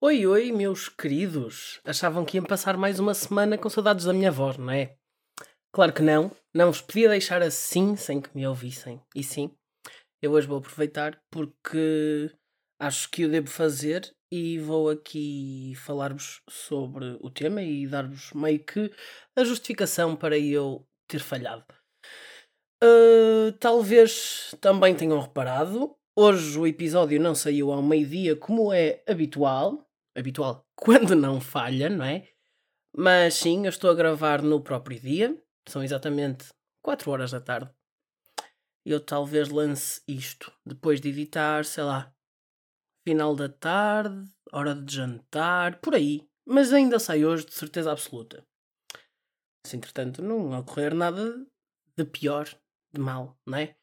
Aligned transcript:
Oi, 0.00 0.24
oi, 0.26 0.52
meus 0.52 0.88
queridos. 0.88 1.80
Achavam 1.84 2.24
que 2.24 2.36
iam 2.36 2.44
passar 2.44 2.76
mais 2.76 3.00
uma 3.00 3.12
semana 3.14 3.58
com 3.58 3.68
saudades 3.68 4.04
da 4.04 4.12
minha 4.12 4.30
voz, 4.30 4.56
não 4.56 4.70
é? 4.70 4.94
Claro 5.74 5.92
que 5.92 6.02
não. 6.02 6.30
Não 6.54 6.70
vos 6.70 6.80
podia 6.80 7.08
deixar 7.08 7.42
assim 7.42 7.96
sem 7.96 8.20
que 8.20 8.30
me 8.32 8.46
ouvissem. 8.46 9.02
E 9.12 9.24
sim, 9.24 9.50
eu 10.22 10.30
hoje 10.30 10.46
vou 10.46 10.58
aproveitar 10.58 11.20
porque 11.28 12.30
acho 12.80 13.10
que 13.10 13.24
o 13.24 13.28
devo 13.28 13.48
fazer 13.48 14.08
e 14.30 14.60
vou 14.60 14.88
aqui 14.88 15.74
falar-vos 15.84 16.42
sobre 16.48 17.18
o 17.20 17.28
tema 17.28 17.60
e 17.60 17.84
dar-vos 17.84 18.32
meio 18.34 18.64
que 18.64 18.92
a 19.34 19.42
justificação 19.42 20.14
para 20.14 20.38
eu 20.38 20.86
ter 21.08 21.18
falhado. 21.18 21.64
Uh, 22.80 23.50
talvez 23.58 24.54
também 24.60 24.94
tenham 24.94 25.18
reparado, 25.18 25.96
hoje 26.16 26.56
o 26.56 26.68
episódio 26.68 27.20
não 27.20 27.34
saiu 27.34 27.72
ao 27.72 27.82
meio-dia 27.82 28.36
como 28.36 28.72
é 28.72 29.02
habitual, 29.04 29.87
habitual 30.18 30.66
quando 30.76 31.14
não 31.14 31.40
falha, 31.40 31.88
não 31.88 32.04
é? 32.04 32.28
Mas 32.96 33.34
sim, 33.34 33.64
eu 33.64 33.68
estou 33.68 33.90
a 33.90 33.94
gravar 33.94 34.42
no 34.42 34.60
próprio 34.60 34.98
dia, 34.98 35.40
são 35.68 35.82
exatamente 35.82 36.48
4 36.82 37.10
horas 37.10 37.30
da 37.30 37.40
tarde. 37.40 37.70
Eu 38.84 39.00
talvez 39.04 39.50
lance 39.50 40.02
isto 40.08 40.50
depois 40.64 41.00
de 41.00 41.10
editar, 41.10 41.64
sei 41.64 41.84
lá, 41.84 42.12
final 43.06 43.36
da 43.36 43.48
tarde, 43.48 44.28
hora 44.52 44.74
de 44.74 44.94
jantar, 44.94 45.80
por 45.80 45.94
aí. 45.94 46.26
Mas 46.46 46.72
ainda 46.72 46.98
sai 46.98 47.24
hoje 47.24 47.44
de 47.44 47.54
certeza 47.54 47.92
absoluta. 47.92 48.44
Se 49.66 49.76
entretanto 49.76 50.22
não 50.22 50.58
ocorrer 50.58 50.94
nada 50.94 51.46
de 51.96 52.04
pior, 52.04 52.48
de 52.92 53.00
mal, 53.00 53.38
não 53.46 53.58
é? 53.58 53.76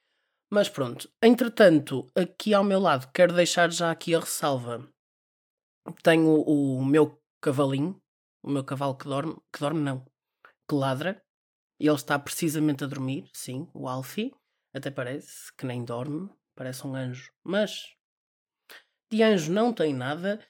Mas 0.49 0.69
pronto, 0.69 1.09
entretanto, 1.21 2.07
aqui 2.15 2.53
ao 2.53 2.63
meu 2.63 2.79
lado, 2.79 3.11
quero 3.13 3.33
deixar 3.33 3.71
já 3.71 3.91
aqui 3.91 4.15
a 4.15 4.19
ressalva 4.19 4.89
tenho 6.03 6.41
o, 6.41 6.83
meu 6.83 7.21
cavalinho, 7.41 8.01
o 8.41 8.49
meu 8.49 8.63
cavalo 8.63 8.97
que 8.97 9.05
dorme, 9.05 9.35
que 9.51 9.59
dorme 9.59 9.81
não, 9.81 10.05
que 10.67 10.75
ladra. 10.75 11.21
E 11.79 11.87
ele 11.87 11.95
está 11.95 12.17
precisamente 12.17 12.83
a 12.83 12.87
dormir, 12.87 13.29
sim, 13.33 13.67
o 13.73 13.87
Alfie. 13.87 14.33
Até 14.73 14.89
parece 14.89 15.53
que 15.57 15.65
nem 15.65 15.83
dorme, 15.83 16.29
parece 16.55 16.87
um 16.87 16.95
anjo. 16.95 17.31
Mas 17.43 17.95
de 19.11 19.21
anjo 19.21 19.51
não 19.51 19.73
tem 19.73 19.93
nada. 19.93 20.43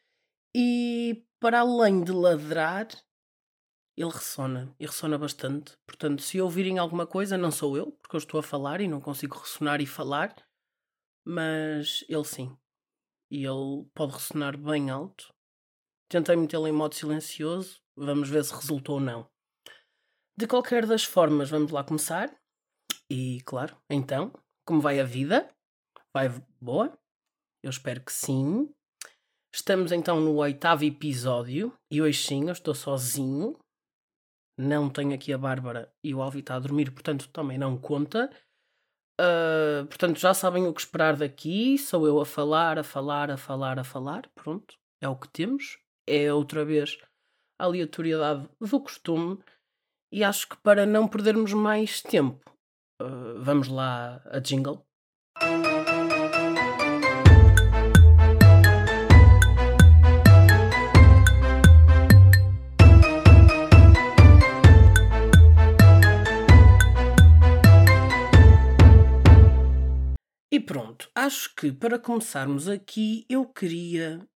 E 0.56 1.26
para 1.40 1.62
além 1.62 2.04
de 2.04 2.12
ladrar, 2.12 2.88
ele 3.98 4.12
ressona. 4.12 4.74
E 4.80 4.86
ressona 4.86 5.18
bastante. 5.18 5.78
Portanto, 5.86 6.22
se 6.22 6.40
ouvirem 6.40 6.78
alguma 6.78 7.08
coisa, 7.08 7.38
não 7.38 7.52
sou 7.52 7.76
eu, 7.76 7.92
porque 7.92 8.16
eu 8.16 8.20
estou 8.20 8.40
a 8.40 8.44
falar 8.44 8.82
e 8.82 8.88
não 8.88 9.02
consigo 9.02 9.38
ressonar 9.38 9.82
e 9.82 9.86
falar. 9.86 10.36
Mas 11.26 12.06
ele 12.08 12.24
sim 12.24 12.56
e 13.30 13.46
ele 13.46 13.86
pode 13.94 14.14
ressonar 14.14 14.58
bem 14.58 14.90
alto. 14.90 15.34
Tentei 16.10 16.36
metê-lo 16.36 16.68
em 16.68 16.72
modo 16.72 16.96
silencioso, 16.96 17.82
vamos 17.96 18.30
ver 18.30 18.44
se 18.44 18.54
resultou 18.54 18.96
ou 18.96 19.02
não. 19.02 19.30
De 20.38 20.48
qualquer 20.48 20.86
das 20.86 21.04
formas, 21.04 21.50
vamos 21.50 21.72
lá 21.72 21.84
começar. 21.84 22.36
E 23.10 23.42
claro, 23.46 23.78
então, 23.90 24.34
como 24.66 24.82
vai 24.82 25.00
a 25.00 25.04
vida? 25.04 25.50
Vai 26.14 26.30
boa? 26.60 26.98
Eu 27.64 27.70
espero 27.70 28.04
que 28.04 28.12
sim. 28.12 28.70
Estamos 29.54 29.92
então 29.92 30.20
no 30.20 30.36
oitavo 30.36 30.84
episódio 30.84 31.74
e 31.90 32.02
hoje 32.02 32.22
sim 32.22 32.48
eu 32.48 32.52
estou 32.52 32.76
sozinho. 32.76 33.58
Não 34.58 34.90
tenho 34.90 35.14
aqui 35.14 35.34
a 35.34 35.38
Bárbara 35.38 35.94
e 36.04 36.14
o 36.14 36.22
Alvi 36.22 36.40
está 36.40 36.56
a 36.56 36.60
dormir, 36.60 36.92
portanto 36.92 37.30
também 37.30 37.58
não 37.58 37.78
conta. 37.78 38.30
Uh, 39.20 39.86
portanto, 39.88 40.20
já 40.20 40.34
sabem 40.34 40.68
o 40.68 40.74
que 40.74 40.82
esperar 40.82 41.16
daqui. 41.16 41.78
Sou 41.78 42.06
eu 42.06 42.20
a 42.20 42.26
falar, 42.26 42.78
a 42.78 42.84
falar, 42.84 43.32
a 43.32 43.38
falar, 43.38 43.80
a 43.80 43.84
falar. 43.84 44.30
Pronto, 44.36 44.76
é 45.02 45.08
o 45.08 45.16
que 45.16 45.30
temos. 45.30 45.80
É 46.08 46.32
outra 46.34 46.66
vez 46.66 46.98
a 47.60 47.66
aleatoriedade 47.66 48.50
do 48.60 48.80
costume. 48.80 49.40
E 50.12 50.24
acho 50.24 50.50
que 50.50 50.58
para 50.58 50.86
não 50.86 51.08
perdermos 51.08 51.54
mais 51.54 52.02
tempo, 52.02 52.50
uh, 53.02 53.42
vamos 53.42 53.68
lá 53.68 54.22
a 54.26 54.40
jingle. 54.40 54.85
Pronto, 70.66 71.10
acho 71.14 71.54
que 71.56 71.72
para 71.72 72.00
começarmos 72.00 72.68
aqui 72.68 73.26
eu 73.30 73.46
queria, 73.46 74.28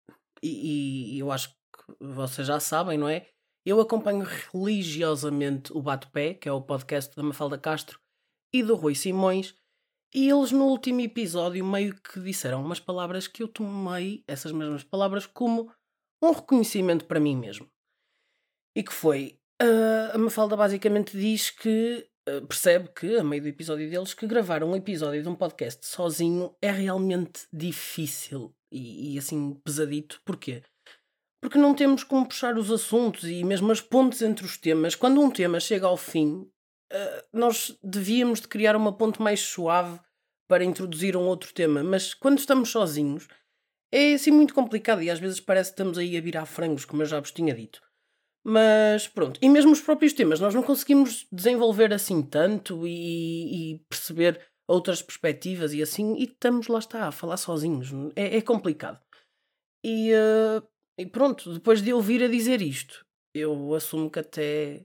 e, 0.43 1.17
e 1.17 1.19
eu 1.19 1.33
acho 1.33 1.49
que 1.51 1.95
vocês 2.01 2.47
já 2.47 2.61
sabem, 2.61 2.99
não 2.99 3.09
é? 3.09 3.27
Eu 3.65 3.81
acompanho 3.81 4.27
religiosamente 4.53 5.73
o 5.73 5.83
Bate-Pé, 5.83 6.35
que 6.35 6.49
é 6.49 6.53
o 6.53 6.63
podcast 6.63 7.15
da 7.15 7.23
Mafalda 7.23 7.59
Castro 7.59 8.01
e 8.53 8.63
do 8.63 8.75
Rui 8.75 8.95
Simões, 8.95 9.55
e 10.15 10.29
eles 10.29 10.53
no 10.53 10.65
último 10.65 11.01
episódio 11.01 11.65
meio 11.65 11.95
que 12.01 12.21
disseram 12.21 12.63
umas 12.63 12.81
palavras 12.81 13.27
que 13.27 13.43
eu 13.43 13.49
tomei, 13.49 14.25
essas 14.27 14.53
mesmas 14.53 14.83
palavras, 14.83 15.27
como 15.27 15.71
um 16.23 16.33
reconhecimento 16.33 17.05
para 17.05 17.21
mim 17.21 17.37
mesmo. 17.37 17.69
E 18.75 18.83
que 18.83 18.93
foi, 18.93 19.39
uh, 19.63 20.15
a 20.15 20.19
Mafalda 20.19 20.57
basicamente 20.57 21.17
diz 21.17 21.51
que 21.51 22.09
percebe 22.49 22.89
que, 22.95 23.17
a 23.17 23.25
meio 23.25 23.43
do 23.43 23.49
episódio 23.49 23.89
deles, 23.89 24.15
que 24.15 24.27
gravar 24.27 24.63
um 24.63 24.77
episódio 24.77 25.23
de 25.23 25.29
um 25.29 25.35
podcast 25.35 25.87
sozinho 25.87 26.55
é 26.61 26.71
realmente 26.71 27.47
difícil 27.53 28.55
e, 28.71 29.15
e 29.15 29.19
assim 29.19 29.55
pesadito. 29.65 30.21
Porquê? 30.25 30.63
Porque 31.41 31.59
não 31.59 31.75
temos 31.75 32.03
como 32.03 32.27
puxar 32.27 32.57
os 32.59 32.71
assuntos 32.71 33.25
e 33.25 33.45
mesmo 33.45 33.71
as 33.71 33.81
pontes 33.81 34.23
entre 34.23 34.45
os 34.45 34.57
temas. 34.57 34.95
Quando 34.95 35.21
um 35.21 35.31
tema 35.31 35.61
chega 35.61 35.87
ao 35.87 35.97
fim, 35.97 36.51
uh, 36.93 37.25
nós 37.33 37.77
devíamos 37.83 38.41
de 38.41 38.49
criar 38.49 38.75
uma 38.75 38.93
ponte 38.93 39.23
mais 39.23 39.41
suave 39.41 40.01
para 40.49 40.65
introduzir 40.65 41.17
um 41.17 41.27
outro 41.27 41.53
tema. 41.53 41.83
Mas 41.83 42.15
quando 42.15 42.39
estamos 42.39 42.71
sozinhos, 42.71 43.29
é 43.93 44.15
assim 44.15 44.31
muito 44.31 44.53
complicado 44.53 45.03
e 45.03 45.11
às 45.11 45.21
vezes 45.21 45.41
parece 45.41 45.71
que 45.71 45.75
estamos 45.75 45.97
aí 45.97 46.17
a 46.17 46.21
virar 46.21 46.47
frangos, 46.47 46.85
como 46.85 47.03
eu 47.03 47.07
já 47.07 47.21
vos 47.21 47.31
tinha 47.31 47.55
dito. 47.55 47.81
Mas 48.45 49.07
pronto, 49.09 49.39
e 49.43 49.49
mesmo 49.49 49.73
os 49.73 49.81
próprios 49.81 50.13
temas, 50.13 50.41
nós 50.41 50.55
não 50.55 50.63
conseguimos 50.63 51.27
desenvolver 51.31 51.93
assim 51.93 52.23
tanto 52.23 52.87
e, 52.87 53.75
e 53.75 53.79
perceber 53.89 54.41
outras 54.67 55.03
perspectivas 55.03 55.73
e 55.73 55.83
assim, 55.83 56.15
e 56.17 56.25
estamos 56.25 56.69
lá 56.69 56.79
está 56.79 57.09
a 57.09 57.13
falar 57.13 57.37
sozinhos. 57.37 57.91
É, 58.15 58.37
é 58.37 58.43
complicado. 58.43 59.01
E, 59.85 60.13
uh, 60.13 60.67
e, 60.99 61.07
pronto, 61.07 61.55
depois 61.55 61.83
de 61.83 61.91
eu 61.91 62.01
vir 62.01 62.23
a 62.23 62.29
dizer 62.29 62.61
isto, 62.61 63.05
eu 63.35 63.75
assumo 63.75 64.11
que 64.11 64.19
até, 64.19 64.85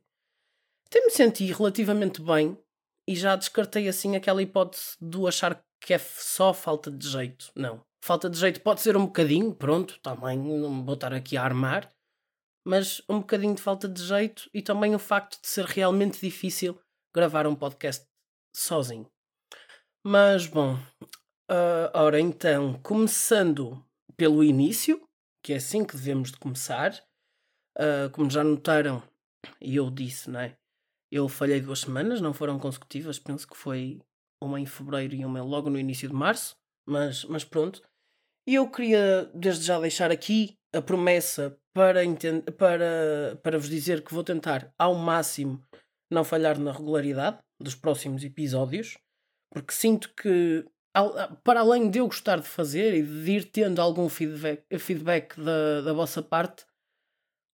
até 0.87 1.01
me 1.01 1.09
senti 1.09 1.45
relativamente 1.51 2.21
bem 2.21 2.57
e 3.07 3.15
já 3.15 3.35
descartei 3.35 3.87
assim 3.87 4.15
aquela 4.15 4.41
hipótese 4.41 4.95
do 5.01 5.27
achar 5.27 5.61
que 5.81 5.93
é 5.93 5.97
só 5.97 6.53
falta 6.53 6.89
de 6.89 7.07
jeito. 7.07 7.51
Não. 7.55 7.81
Falta 8.03 8.29
de 8.29 8.37
jeito 8.37 8.61
pode 8.61 8.81
ser 8.81 8.95
um 8.95 9.05
bocadinho, 9.05 9.53
pronto, 9.53 9.99
também 10.01 10.37
não 10.37 10.83
vou 10.83 10.93
estar 10.93 11.13
aqui 11.13 11.35
a 11.35 11.43
armar 11.43 11.89
mas 12.65 13.01
um 13.09 13.19
bocadinho 13.19 13.55
de 13.55 13.61
falta 13.61 13.87
de 13.87 14.03
jeito 14.03 14.49
e 14.53 14.61
também 14.61 14.95
o 14.95 14.99
facto 14.99 15.41
de 15.41 15.47
ser 15.47 15.65
realmente 15.65 16.19
difícil 16.19 16.79
gravar 17.13 17.45
um 17.45 17.55
podcast 17.55 18.05
sozinho. 18.55 19.09
Mas 20.05 20.47
bom, 20.47 20.75
uh, 20.75 21.89
ora 21.93 22.19
então, 22.19 22.79
começando 22.81 23.83
pelo 24.17 24.43
início, 24.43 25.01
que 25.43 25.53
é 25.53 25.57
assim 25.57 25.85
que 25.85 25.95
devemos 25.95 26.31
de 26.31 26.37
começar, 26.37 26.93
uh, 27.77 28.09
como 28.11 28.29
já 28.29 28.43
notaram, 28.43 29.01
e 29.61 29.75
eu 29.75 29.89
disse, 29.89 30.29
não 30.29 30.39
é? 30.39 30.57
Eu 31.11 31.29
falhei 31.29 31.61
duas 31.61 31.81
semanas, 31.81 32.21
não 32.21 32.33
foram 32.33 32.57
consecutivas, 32.57 33.19
penso 33.19 33.47
que 33.47 33.55
foi 33.55 34.01
uma 34.41 34.59
em 34.59 34.65
fevereiro 34.65 35.15
e 35.15 35.25
uma 35.25 35.43
logo 35.43 35.69
no 35.69 35.79
início 35.79 36.07
de 36.07 36.15
março, 36.15 36.55
mas, 36.85 37.23
mas 37.25 37.43
pronto. 37.43 37.81
E 38.45 38.55
eu 38.55 38.69
queria 38.69 39.29
desde 39.33 39.65
já 39.65 39.79
deixar 39.79 40.11
aqui 40.11 40.57
a 40.73 40.81
promessa 40.81 41.57
para, 41.73 42.01
para, 42.57 43.39
para 43.41 43.57
vos 43.57 43.69
dizer 43.69 44.03
que 44.03 44.13
vou 44.13 44.23
tentar 44.23 44.73
ao 44.77 44.95
máximo 44.95 45.63
não 46.11 46.23
falhar 46.23 46.59
na 46.59 46.71
regularidade 46.71 47.39
dos 47.59 47.75
próximos 47.75 48.23
episódios, 48.23 48.97
porque 49.51 49.73
sinto 49.73 50.13
que, 50.15 50.65
para 51.43 51.61
além 51.61 51.89
de 51.89 51.99
eu 51.99 52.05
gostar 52.05 52.39
de 52.39 52.47
fazer 52.47 52.93
e 52.93 53.01
de 53.01 53.31
ir 53.31 53.45
tendo 53.45 53.81
algum 53.81 54.09
feedback, 54.09 54.63
feedback 54.77 55.39
da, 55.39 55.81
da 55.81 55.93
vossa 55.93 56.21
parte, 56.21 56.65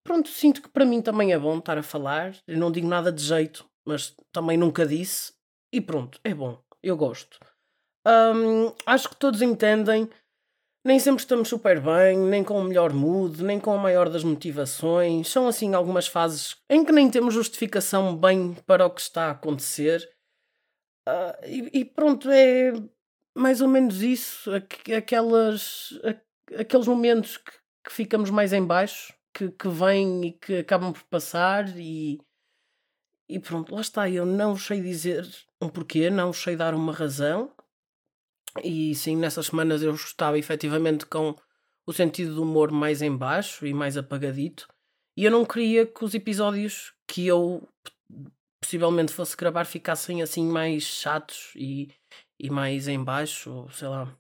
pronto, 0.04 0.28
sinto 0.30 0.62
que 0.62 0.70
para 0.70 0.86
mim 0.86 1.02
também 1.02 1.32
é 1.32 1.40
bom 1.40 1.60
estar 1.60 1.78
a 1.78 1.84
falar. 1.84 2.36
Eu 2.48 2.58
não 2.58 2.72
digo 2.72 2.88
nada 2.88 3.12
de 3.12 3.24
jeito, 3.24 3.70
mas 3.86 4.16
também 4.32 4.58
nunca 4.58 4.86
disse. 4.86 5.34
E 5.72 5.80
pronto, 5.80 6.20
é 6.24 6.34
bom, 6.34 6.62
eu 6.82 6.98
gosto. 6.98 7.40
Um, 8.08 8.74
acho 8.86 9.10
que 9.10 9.16
todos 9.16 9.42
entendem 9.42 10.10
nem 10.90 10.98
sempre 10.98 11.22
estamos 11.22 11.48
super 11.48 11.80
bem, 11.80 12.18
nem 12.18 12.44
com 12.44 12.60
o 12.60 12.64
melhor 12.64 12.92
mood, 12.92 13.44
nem 13.44 13.60
com 13.60 13.72
a 13.72 13.78
maior 13.78 14.10
das 14.10 14.24
motivações. 14.24 15.28
São 15.28 15.48
assim 15.48 15.76
algumas 15.76 16.08
fases 16.08 16.58
em 16.68 16.84
que 16.84 16.92
nem 16.92 17.12
temos 17.12 17.36
justificação 17.36 18.18
bem 18.18 18.56
para 18.66 18.88
o 18.88 18.90
que 18.90 19.00
está 19.00 19.28
a 19.28 19.32
acontecer. 19.32 20.02
Uh, 21.08 21.46
e, 21.46 21.82
e, 21.82 21.86
pronto, 21.86 22.28
é 22.32 22.74
mais 23.38 23.62
ou 23.62 23.68
menos 23.68 24.02
isso. 24.02 24.50
Aquelas, 24.98 25.94
aqueles 26.58 26.88
momentos 26.88 27.38
que, 27.38 27.52
que 27.86 27.94
ficamos 27.94 28.32
mais 28.32 28.52
em 28.52 28.66
baixo, 28.66 29.14
que, 29.32 29.52
que 29.52 29.68
vêm 29.68 30.26
e 30.26 30.32
que 30.32 30.58
acabam 30.58 30.92
por 30.92 31.04
passar 31.04 31.70
e, 31.78 32.20
e 33.30 33.40
pronto, 33.40 33.76
lá 33.76 33.82
está. 33.82 34.10
Eu 34.10 34.26
não 34.26 34.58
sei 34.58 34.82
dizer 34.82 35.24
um 35.62 35.70
porquê, 35.70 36.10
não 36.10 36.34
sei 36.34 36.56
dar 36.56 36.74
uma 36.74 36.94
razão. 36.94 37.54
E 38.64 38.96
sim, 38.96 39.16
nessas 39.16 39.48
semanas 39.48 39.82
eu 39.82 39.94
estava 39.94 40.38
efetivamente 40.38 41.06
com 41.06 41.36
o 41.88 41.94
sentido 41.94 42.36
do 42.36 42.44
humor 42.44 42.72
mais 42.72 43.02
em 43.02 43.16
baixo 43.16 43.66
e 43.66 43.74
mais 43.74 43.98
apagadito. 43.98 44.68
E 45.18 45.26
eu 45.26 45.32
não 45.32 45.46
queria 45.46 45.86
que 45.86 46.04
os 46.04 46.14
episódios 46.14 46.94
que 47.08 47.28
eu 47.28 47.68
possivelmente 48.62 49.14
fosse 49.14 49.36
gravar 49.36 49.66
ficassem 49.66 50.22
assim 50.22 50.46
mais 50.46 50.84
chatos 50.84 51.52
e, 51.56 51.90
e 52.40 52.50
mais 52.50 52.88
em 52.88 53.04
baixo, 53.04 53.68
sei 53.72 53.88
lá. 53.88 54.18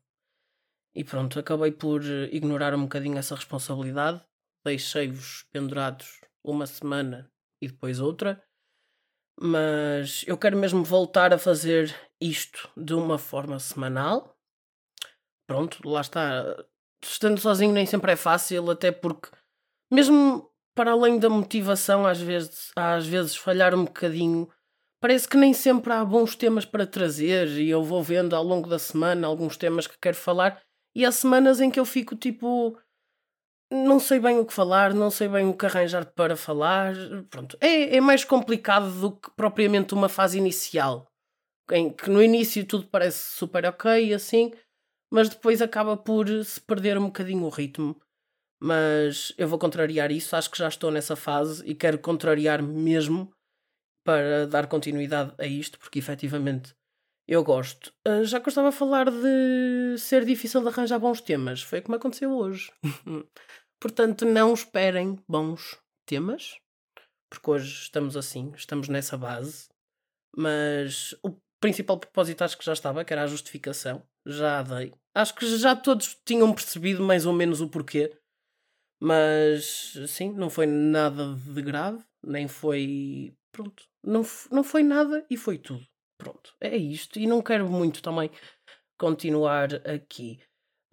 E 0.95 1.03
pronto, 1.03 1.39
acabei 1.39 1.71
por 1.71 2.03
ignorar 2.03 2.73
um 2.73 2.83
bocadinho 2.83 3.17
essa 3.17 3.35
responsabilidade. 3.35 4.21
Deixei-vos 4.65 5.45
pendurados 5.51 6.19
uma 6.43 6.65
semana 6.65 7.31
e 7.61 7.67
depois 7.67 7.99
outra. 7.99 8.43
Mas 9.41 10.25
eu 10.27 10.37
quero 10.37 10.57
mesmo 10.57 10.83
voltar 10.83 11.33
a 11.33 11.37
fazer 11.37 11.95
isto 12.19 12.69
de 12.75 12.93
uma 12.93 13.17
forma 13.17 13.57
semanal. 13.57 14.35
Pronto, 15.47 15.87
lá 15.87 16.01
está. 16.01 16.43
Estando 17.01 17.39
sozinho 17.39 17.71
nem 17.71 17.85
sempre 17.85 18.11
é 18.11 18.15
fácil, 18.17 18.69
até 18.69 18.91
porque, 18.91 19.29
mesmo 19.89 20.51
para 20.75 20.91
além 20.91 21.17
da 21.17 21.29
motivação, 21.29 22.05
às 22.05 22.19
vezes, 22.19 22.71
às 22.75 23.07
vezes 23.07 23.35
falhar 23.35 23.73
um 23.73 23.85
bocadinho, 23.85 24.49
parece 25.01 25.27
que 25.27 25.37
nem 25.37 25.53
sempre 25.53 25.93
há 25.93 26.03
bons 26.03 26.35
temas 26.35 26.65
para 26.65 26.85
trazer. 26.85 27.47
E 27.47 27.69
eu 27.69 27.81
vou 27.81 28.03
vendo 28.03 28.35
ao 28.35 28.43
longo 28.43 28.67
da 28.67 28.77
semana 28.77 29.25
alguns 29.25 29.55
temas 29.55 29.87
que 29.87 29.97
quero 29.97 30.17
falar, 30.17 30.61
e 30.93 31.05
há 31.05 31.11
semanas 31.11 31.61
em 31.61 31.71
que 31.71 31.79
eu 31.79 31.85
fico 31.85 32.15
tipo 32.15 32.77
não 33.71 33.99
sei 33.99 34.19
bem 34.19 34.39
o 34.39 34.45
que 34.45 34.53
falar, 34.53 34.93
não 34.93 35.11
sei 35.11 35.27
bem 35.27 35.47
o 35.47 35.55
que 35.55 35.65
arranjar 35.65 36.05
para 36.05 36.35
falar. 36.35 36.93
Pronto, 37.29 37.57
é, 37.61 37.95
é 37.95 38.01
mais 38.01 38.23
complicado 38.23 38.89
do 38.99 39.11
que 39.11 39.29
propriamente 39.31 39.93
uma 39.93 40.09
fase 40.09 40.37
inicial, 40.37 41.07
em 41.71 41.91
que 41.91 42.09
no 42.09 42.21
início 42.21 42.65
tudo 42.65 42.87
parece 42.87 43.35
super 43.35 43.65
ok, 43.65 44.13
assim, 44.13 44.51
mas 45.11 45.29
depois 45.29 45.61
acaba 45.61 45.95
por 45.95 46.27
se 46.43 46.59
perder 46.59 46.97
um 46.97 47.05
bocadinho 47.05 47.45
o 47.45 47.49
ritmo. 47.49 47.95
Mas 48.61 49.33
eu 49.37 49.47
vou 49.47 49.57
contrariar 49.57 50.11
isso, 50.11 50.35
acho 50.35 50.51
que 50.51 50.57
já 50.57 50.67
estou 50.67 50.91
nessa 50.91 51.15
fase 51.15 51.65
e 51.65 51.73
quero 51.73 51.97
contrariar 51.97 52.61
mesmo 52.61 53.31
para 54.03 54.47
dar 54.47 54.67
continuidade 54.67 55.33
a 55.37 55.45
isto, 55.45 55.79
porque 55.79 55.99
efetivamente 55.99 56.75
eu 57.29 57.43
gosto. 57.43 57.93
Uh, 58.07 58.25
já 58.25 58.39
que 58.39 58.47
eu 58.47 58.49
estava 58.49 58.69
a 58.69 58.71
falar 58.71 59.11
de 59.11 59.95
ser 59.99 60.25
difícil 60.25 60.61
de 60.61 60.67
arranjar 60.67 60.97
bons 60.97 61.21
temas, 61.21 61.61
foi 61.61 61.79
como 61.79 61.95
aconteceu 61.95 62.31
hoje. 62.35 62.71
Portanto, 63.79 64.25
não 64.25 64.51
esperem 64.51 65.15
bons 65.27 65.79
temas, 66.07 66.59
porque 67.29 67.51
hoje 67.51 67.83
estamos 67.83 68.17
assim, 68.17 68.51
estamos 68.55 68.89
nessa 68.89 69.15
base. 69.15 69.69
Mas 70.35 71.15
o 71.23 71.39
principal 71.61 71.99
propósito 71.99 72.43
acho 72.43 72.57
que 72.57 72.65
já 72.65 72.73
estava, 72.73 73.05
que 73.05 73.13
era 73.13 73.23
a 73.23 73.27
justificação. 73.27 74.01
Já 74.25 74.59
a 74.59 74.63
dei. 74.63 74.91
Acho 75.13 75.35
que 75.35 75.45
já 75.57 75.75
todos 75.75 76.19
tinham 76.25 76.51
percebido 76.51 77.03
mais 77.03 77.27
ou 77.27 77.33
menos 77.33 77.61
o 77.61 77.69
porquê. 77.69 78.11
Mas 78.99 79.93
sim, 80.07 80.33
não 80.33 80.49
foi 80.49 80.65
nada 80.65 81.35
de 81.35 81.61
grave, 81.61 82.03
nem 82.23 82.47
foi. 82.47 83.35
Pronto. 83.51 83.83
Não, 84.03 84.23
não 84.51 84.63
foi 84.63 84.81
nada 84.81 85.25
e 85.29 85.37
foi 85.37 85.59
tudo. 85.59 85.85
Pronto. 86.19 86.53
É 86.59 86.75
isto. 86.75 87.17
E 87.17 87.25
não 87.25 87.41
quero 87.41 87.67
muito 87.67 88.03
também 88.03 88.29
continuar 88.97 89.73
aqui. 89.87 90.39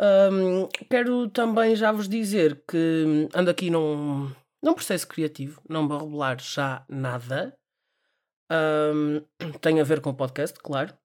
Um, 0.01 0.69
quero 0.89 1.29
também 1.31 1.75
já 1.75 1.91
vos 1.91 2.09
dizer 2.09 2.63
que 2.69 3.29
ando 3.35 3.51
aqui 3.51 3.69
num, 3.69 4.31
num 4.63 4.75
processo 4.75 5.09
criativo, 5.09 5.61
não 5.69 5.89
vou 5.89 5.99
revelar 5.99 6.41
já 6.41 6.85
nada. 6.89 7.59
Um, 8.51 9.21
tem 9.61 9.81
a 9.81 9.85
ver 9.85 10.01
com 10.01 10.11
o 10.11 10.15
podcast, 10.15 10.59
claro. 10.61 10.97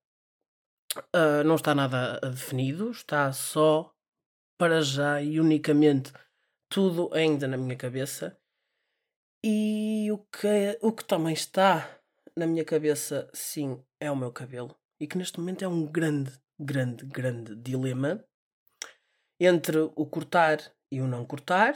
Uh, 1.15 1.43
não 1.45 1.55
está 1.55 1.73
nada 1.73 2.19
definido, 2.19 2.91
está 2.91 3.31
só 3.31 3.91
para 4.59 4.81
já 4.81 5.21
e 5.21 5.39
unicamente 5.39 6.11
tudo 6.69 7.09
ainda 7.13 7.47
na 7.47 7.57
minha 7.57 7.75
cabeça. 7.75 8.37
E 9.43 10.11
o 10.11 10.19
que, 10.19 10.77
o 10.81 10.91
que 10.91 11.03
também 11.03 11.33
está 11.33 12.00
na 12.35 12.47
minha 12.47 12.65
cabeça, 12.65 13.29
sim, 13.33 13.83
é 13.99 14.09
o 14.09 14.15
meu 14.15 14.31
cabelo. 14.31 14.77
E 14.99 15.07
que 15.07 15.17
neste 15.17 15.39
momento 15.39 15.63
é 15.63 15.67
um 15.67 15.85
grande, 15.85 16.31
grande, 16.59 17.05
grande 17.05 17.55
dilema 17.55 18.23
entre 19.39 19.79
o 19.95 20.05
cortar 20.05 20.59
e 20.91 21.01
o 21.01 21.07
não 21.07 21.25
cortar, 21.25 21.75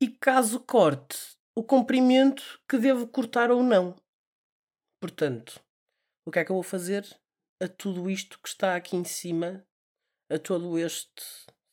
e 0.00 0.08
caso 0.08 0.60
corte, 0.60 1.36
o 1.56 1.64
comprimento 1.64 2.60
que 2.68 2.78
devo 2.78 3.08
cortar 3.08 3.50
ou 3.50 3.62
não. 3.62 3.96
Portanto, 5.00 5.64
o 6.26 6.30
que 6.30 6.38
é 6.38 6.44
que 6.44 6.50
eu 6.50 6.56
vou 6.56 6.62
fazer 6.62 7.04
a 7.60 7.68
tudo 7.68 8.10
isto 8.10 8.40
que 8.40 8.48
está 8.48 8.76
aqui 8.76 8.96
em 8.96 9.04
cima, 9.04 9.66
a 10.30 10.38
todo 10.38 10.78
este, 10.78 11.22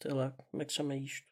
sei 0.01 0.11
lá, 0.13 0.31
como 0.31 0.61
é 0.61 0.65
que 0.65 0.71
se 0.71 0.77
chama 0.77 0.95
isto? 0.95 1.27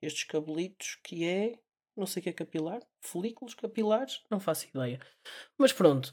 Estes 0.00 0.24
cabelitos 0.24 0.96
que 1.02 1.24
é, 1.24 1.61
não 1.96 2.06
sei 2.06 2.20
o 2.20 2.22
que 2.24 2.30
é 2.30 2.32
capilar, 2.32 2.80
folículos 3.00 3.54
capilares, 3.54 4.22
não 4.30 4.40
faço 4.40 4.68
ideia. 4.68 5.00
Mas 5.58 5.72
pronto, 5.72 6.12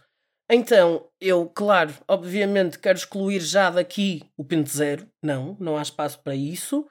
então, 0.51 1.07
eu, 1.21 1.47
claro, 1.47 1.93
obviamente 2.07 2.79
quero 2.79 2.97
excluir 2.97 3.39
já 3.39 3.69
daqui 3.69 4.23
o 4.35 4.43
pente 4.43 4.75
zero. 4.75 5.07
Não, 5.21 5.55
não 5.59 5.77
há 5.77 5.81
espaço 5.83 6.19
para 6.23 6.35
isso. 6.35 6.89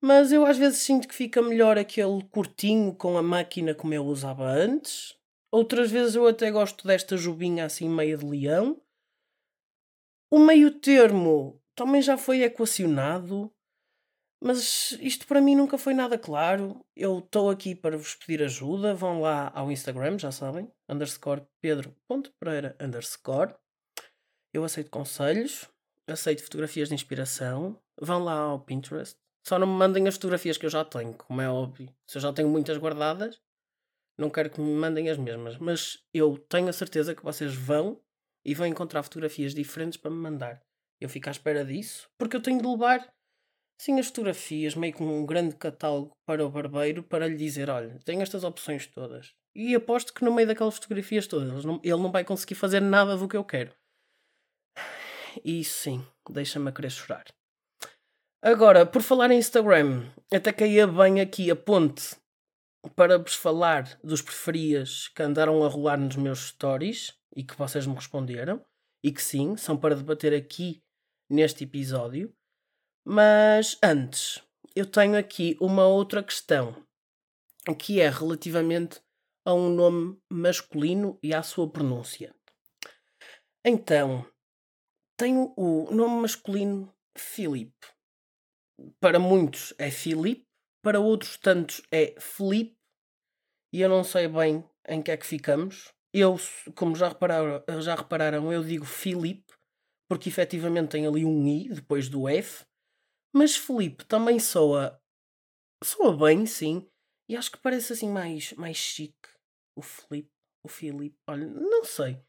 Mas 0.00 0.30
eu 0.30 0.46
às 0.46 0.56
vezes 0.56 0.78
sinto 0.78 1.08
que 1.08 1.14
fica 1.14 1.42
melhor 1.42 1.76
aquele 1.76 2.22
curtinho 2.30 2.94
com 2.94 3.18
a 3.18 3.22
máquina 3.22 3.74
como 3.74 3.92
eu 3.92 4.04
usava 4.04 4.44
antes. 4.44 5.16
Outras 5.50 5.90
vezes 5.90 6.14
eu 6.14 6.26
até 6.28 6.50
gosto 6.50 6.86
desta 6.86 7.16
jubinha 7.16 7.64
assim 7.64 7.88
meia 7.88 8.16
de 8.16 8.24
leão. 8.24 8.80
O 10.30 10.38
meio 10.38 10.70
termo 10.70 11.60
também 11.74 12.00
já 12.00 12.16
foi 12.16 12.42
equacionado. 12.42 13.52
Mas 14.44 14.90
isto 15.00 15.24
para 15.28 15.40
mim 15.40 15.54
nunca 15.54 15.78
foi 15.78 15.94
nada 15.94 16.18
claro. 16.18 16.84
Eu 16.96 17.20
estou 17.20 17.48
aqui 17.48 17.76
para 17.76 17.96
vos 17.96 18.16
pedir 18.16 18.42
ajuda. 18.42 18.92
Vão 18.92 19.20
lá 19.20 19.52
ao 19.54 19.70
Instagram, 19.70 20.18
já 20.18 20.32
sabem, 20.32 20.68
underscore 20.88 21.46
pedro.pereira 21.60 22.76
underscore. 22.80 23.54
Eu 24.52 24.64
aceito 24.64 24.90
conselhos, 24.90 25.68
aceito 26.08 26.42
fotografias 26.42 26.88
de 26.88 26.94
inspiração. 26.96 27.80
Vão 28.00 28.24
lá 28.24 28.34
ao 28.34 28.58
Pinterest. 28.58 29.16
Só 29.46 29.60
não 29.60 29.66
me 29.68 29.74
mandem 29.74 30.08
as 30.08 30.14
fotografias 30.14 30.58
que 30.58 30.66
eu 30.66 30.70
já 30.70 30.84
tenho, 30.84 31.14
como 31.14 31.40
é 31.40 31.48
óbvio. 31.48 31.94
Se 32.04 32.18
eu 32.18 32.22
já 32.22 32.32
tenho 32.32 32.48
muitas 32.48 32.78
guardadas, 32.78 33.40
não 34.18 34.28
quero 34.28 34.50
que 34.50 34.60
me 34.60 34.74
mandem 34.74 35.08
as 35.08 35.18
mesmas. 35.18 35.56
Mas 35.56 36.02
eu 36.12 36.36
tenho 36.48 36.68
a 36.68 36.72
certeza 36.72 37.14
que 37.14 37.22
vocês 37.22 37.54
vão 37.54 38.00
e 38.44 38.54
vão 38.54 38.66
encontrar 38.66 39.04
fotografias 39.04 39.54
diferentes 39.54 39.96
para 39.96 40.10
me 40.10 40.16
mandar. 40.16 40.60
Eu 41.00 41.08
fico 41.08 41.28
à 41.28 41.32
espera 41.32 41.64
disso, 41.64 42.10
porque 42.18 42.36
eu 42.36 42.42
tenho 42.42 42.60
de 42.60 42.66
levar 42.66 43.08
Sim, 43.84 43.98
as 43.98 44.06
fotografias, 44.06 44.76
meio 44.76 44.94
como 44.94 45.12
um 45.12 45.26
grande 45.26 45.56
catálogo 45.56 46.16
para 46.24 46.46
o 46.46 46.48
barbeiro, 46.48 47.02
para 47.02 47.26
lhe 47.26 47.34
dizer: 47.34 47.68
olha, 47.68 47.98
tem 48.04 48.22
estas 48.22 48.44
opções 48.44 48.86
todas. 48.86 49.34
E 49.56 49.74
aposto 49.74 50.14
que 50.14 50.24
no 50.24 50.32
meio 50.32 50.46
daquelas 50.46 50.76
fotografias 50.76 51.26
todas 51.26 51.64
ele 51.64 51.96
não 51.96 52.12
vai 52.12 52.22
conseguir 52.22 52.54
fazer 52.54 52.78
nada 52.78 53.16
do 53.16 53.26
que 53.26 53.36
eu 53.36 53.44
quero. 53.44 53.74
E 55.44 55.64
sim, 55.64 56.06
deixa-me 56.30 56.68
a 56.68 56.72
querer 56.72 56.90
chorar. 56.90 57.24
Agora, 58.40 58.86
por 58.86 59.02
falar 59.02 59.32
em 59.32 59.38
Instagram, 59.38 60.08
até 60.32 60.52
caía 60.52 60.86
bem 60.86 61.20
aqui 61.20 61.50
a 61.50 61.56
ponte 61.56 62.14
para 62.94 63.18
vos 63.18 63.34
falar 63.34 63.98
dos 64.04 64.22
preferias 64.22 65.08
que 65.08 65.24
andaram 65.24 65.64
a 65.64 65.68
rolar 65.68 65.96
nos 65.96 66.14
meus 66.14 66.50
stories 66.50 67.18
e 67.34 67.42
que 67.42 67.58
vocês 67.58 67.84
me 67.84 67.96
responderam. 67.96 68.64
E 69.02 69.10
que 69.10 69.20
sim, 69.20 69.56
são 69.56 69.76
para 69.76 69.96
debater 69.96 70.32
aqui 70.32 70.80
neste 71.28 71.64
episódio. 71.64 72.32
Mas 73.04 73.76
antes, 73.82 74.40
eu 74.76 74.86
tenho 74.86 75.18
aqui 75.18 75.56
uma 75.60 75.86
outra 75.86 76.22
questão 76.22 76.86
que 77.76 78.00
é 78.00 78.08
relativamente 78.08 79.00
a 79.44 79.52
um 79.52 79.68
nome 79.68 80.20
masculino 80.30 81.18
e 81.20 81.34
à 81.34 81.42
sua 81.42 81.68
pronúncia. 81.68 82.32
Então, 83.64 84.24
tenho 85.16 85.52
o 85.56 85.90
nome 85.90 86.22
masculino 86.22 86.94
Filipe. 87.16 87.86
Para 89.00 89.18
muitos 89.18 89.74
é 89.78 89.90
Filipe, 89.90 90.46
para 90.80 91.00
outros 91.00 91.36
tantos 91.36 91.82
é 91.90 92.14
Felipe, 92.20 92.76
e 93.72 93.80
eu 93.80 93.88
não 93.88 94.04
sei 94.04 94.28
bem 94.28 94.64
em 94.88 95.02
que 95.02 95.10
é 95.10 95.16
que 95.16 95.26
ficamos. 95.26 95.92
Eu, 96.12 96.36
como 96.76 96.94
já 96.94 97.08
repararam, 97.08 97.62
já 97.80 97.96
repararam 97.96 98.52
eu 98.52 98.62
digo 98.62 98.84
Filipe, 98.84 99.52
porque 100.08 100.28
efetivamente 100.28 100.90
tem 100.90 101.06
ali 101.06 101.24
um 101.24 101.48
I 101.48 101.68
depois 101.68 102.08
do 102.08 102.28
F, 102.28 102.64
mas 103.32 103.56
Felipe 103.56 104.04
também 104.04 104.38
soa. 104.38 105.00
soa 105.82 106.16
bem, 106.16 106.46
sim. 106.46 106.86
E 107.28 107.36
acho 107.36 107.50
que 107.52 107.58
parece 107.58 107.92
assim 107.92 108.08
mais, 108.08 108.52
mais 108.54 108.76
chique. 108.76 109.28
O 109.76 109.82
Felipe. 109.82 110.30
O 110.64 110.68
Filipe. 110.68 111.16
Olha, 111.26 111.46
não 111.46 111.84
sei. 111.84 112.22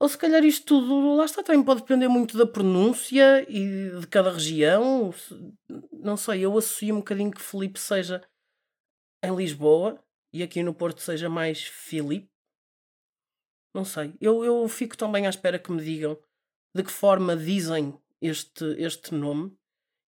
Ou 0.00 0.08
se 0.08 0.16
calhar 0.16 0.42
isto 0.42 0.64
tudo, 0.64 1.14
lá 1.14 1.26
está, 1.26 1.42
também 1.42 1.62
pode 1.62 1.82
depender 1.82 2.08
muito 2.08 2.38
da 2.38 2.46
pronúncia 2.46 3.44
e 3.50 4.00
de 4.00 4.06
cada 4.06 4.32
região. 4.32 5.12
Não 5.92 6.16
sei, 6.16 6.40
eu 6.40 6.56
associo 6.56 6.94
um 6.94 6.98
bocadinho 7.00 7.30
que 7.30 7.42
Felipe 7.42 7.78
seja 7.78 8.26
em 9.22 9.36
Lisboa 9.36 10.02
e 10.32 10.42
aqui 10.42 10.62
no 10.62 10.74
Porto 10.74 11.02
seja 11.02 11.28
mais 11.28 11.64
Filipe. 11.64 12.30
Não 13.74 13.84
sei. 13.84 14.14
Eu, 14.18 14.42
eu 14.42 14.66
fico 14.68 14.96
também 14.96 15.26
à 15.26 15.30
espera 15.30 15.58
que 15.58 15.70
me 15.70 15.82
digam 15.84 16.18
de 16.74 16.82
que 16.82 16.90
forma 16.90 17.36
dizem 17.36 18.00
este, 18.22 18.64
este 18.78 19.14
nome. 19.14 19.54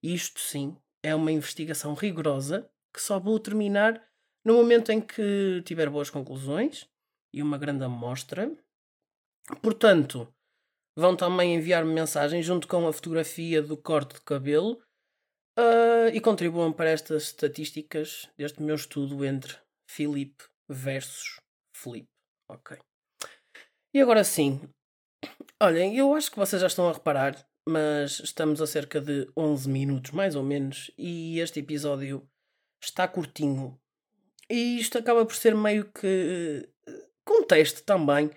Isto 0.02 0.40
sim 0.40 0.76
é 1.02 1.14
uma 1.14 1.32
investigação 1.32 1.94
rigorosa 1.94 2.68
que 2.92 3.00
só 3.00 3.18
vou 3.18 3.38
terminar 3.38 4.02
no 4.44 4.54
momento 4.54 4.90
em 4.90 5.00
que 5.00 5.62
tiver 5.64 5.88
boas 5.88 6.10
conclusões 6.10 6.88
e 7.32 7.42
uma 7.42 7.56
grande 7.56 7.84
amostra. 7.84 8.52
Portanto, 9.62 10.32
vão 10.96 11.16
também 11.16 11.54
enviar-me 11.54 11.92
mensagem 11.92 12.42
junto 12.42 12.68
com 12.68 12.86
a 12.86 12.92
fotografia 12.92 13.62
do 13.62 13.76
corte 13.76 14.14
de 14.14 14.20
cabelo 14.22 14.82
uh, 15.58 16.08
e 16.12 16.20
contribuam 16.20 16.72
para 16.72 16.90
estas 16.90 17.24
estatísticas 17.24 18.28
deste 18.36 18.62
meu 18.62 18.74
estudo 18.74 19.24
entre 19.24 19.56
Filipe 19.88 20.44
versus 20.68 21.40
Felipe. 21.74 22.08
Ok. 22.50 22.78
E 23.94 24.00
agora 24.00 24.24
sim, 24.24 24.60
olhem, 25.62 25.96
eu 25.96 26.14
acho 26.14 26.30
que 26.30 26.38
vocês 26.38 26.60
já 26.60 26.66
estão 26.66 26.88
a 26.88 26.92
reparar, 26.92 27.46
mas 27.66 28.20
estamos 28.20 28.60
a 28.60 28.66
cerca 28.66 29.00
de 29.00 29.28
11 29.36 29.68
minutos 29.68 30.10
mais 30.10 30.34
ou 30.34 30.42
menos 30.42 30.90
e 30.98 31.38
este 31.38 31.60
episódio 31.60 32.28
está 32.82 33.06
curtinho. 33.06 33.78
E 34.50 34.78
isto 34.78 34.98
acaba 34.98 35.24
por 35.24 35.34
ser 35.34 35.54
meio 35.54 35.90
que 35.92 36.68
conteste 37.24 37.82
também, 37.82 38.30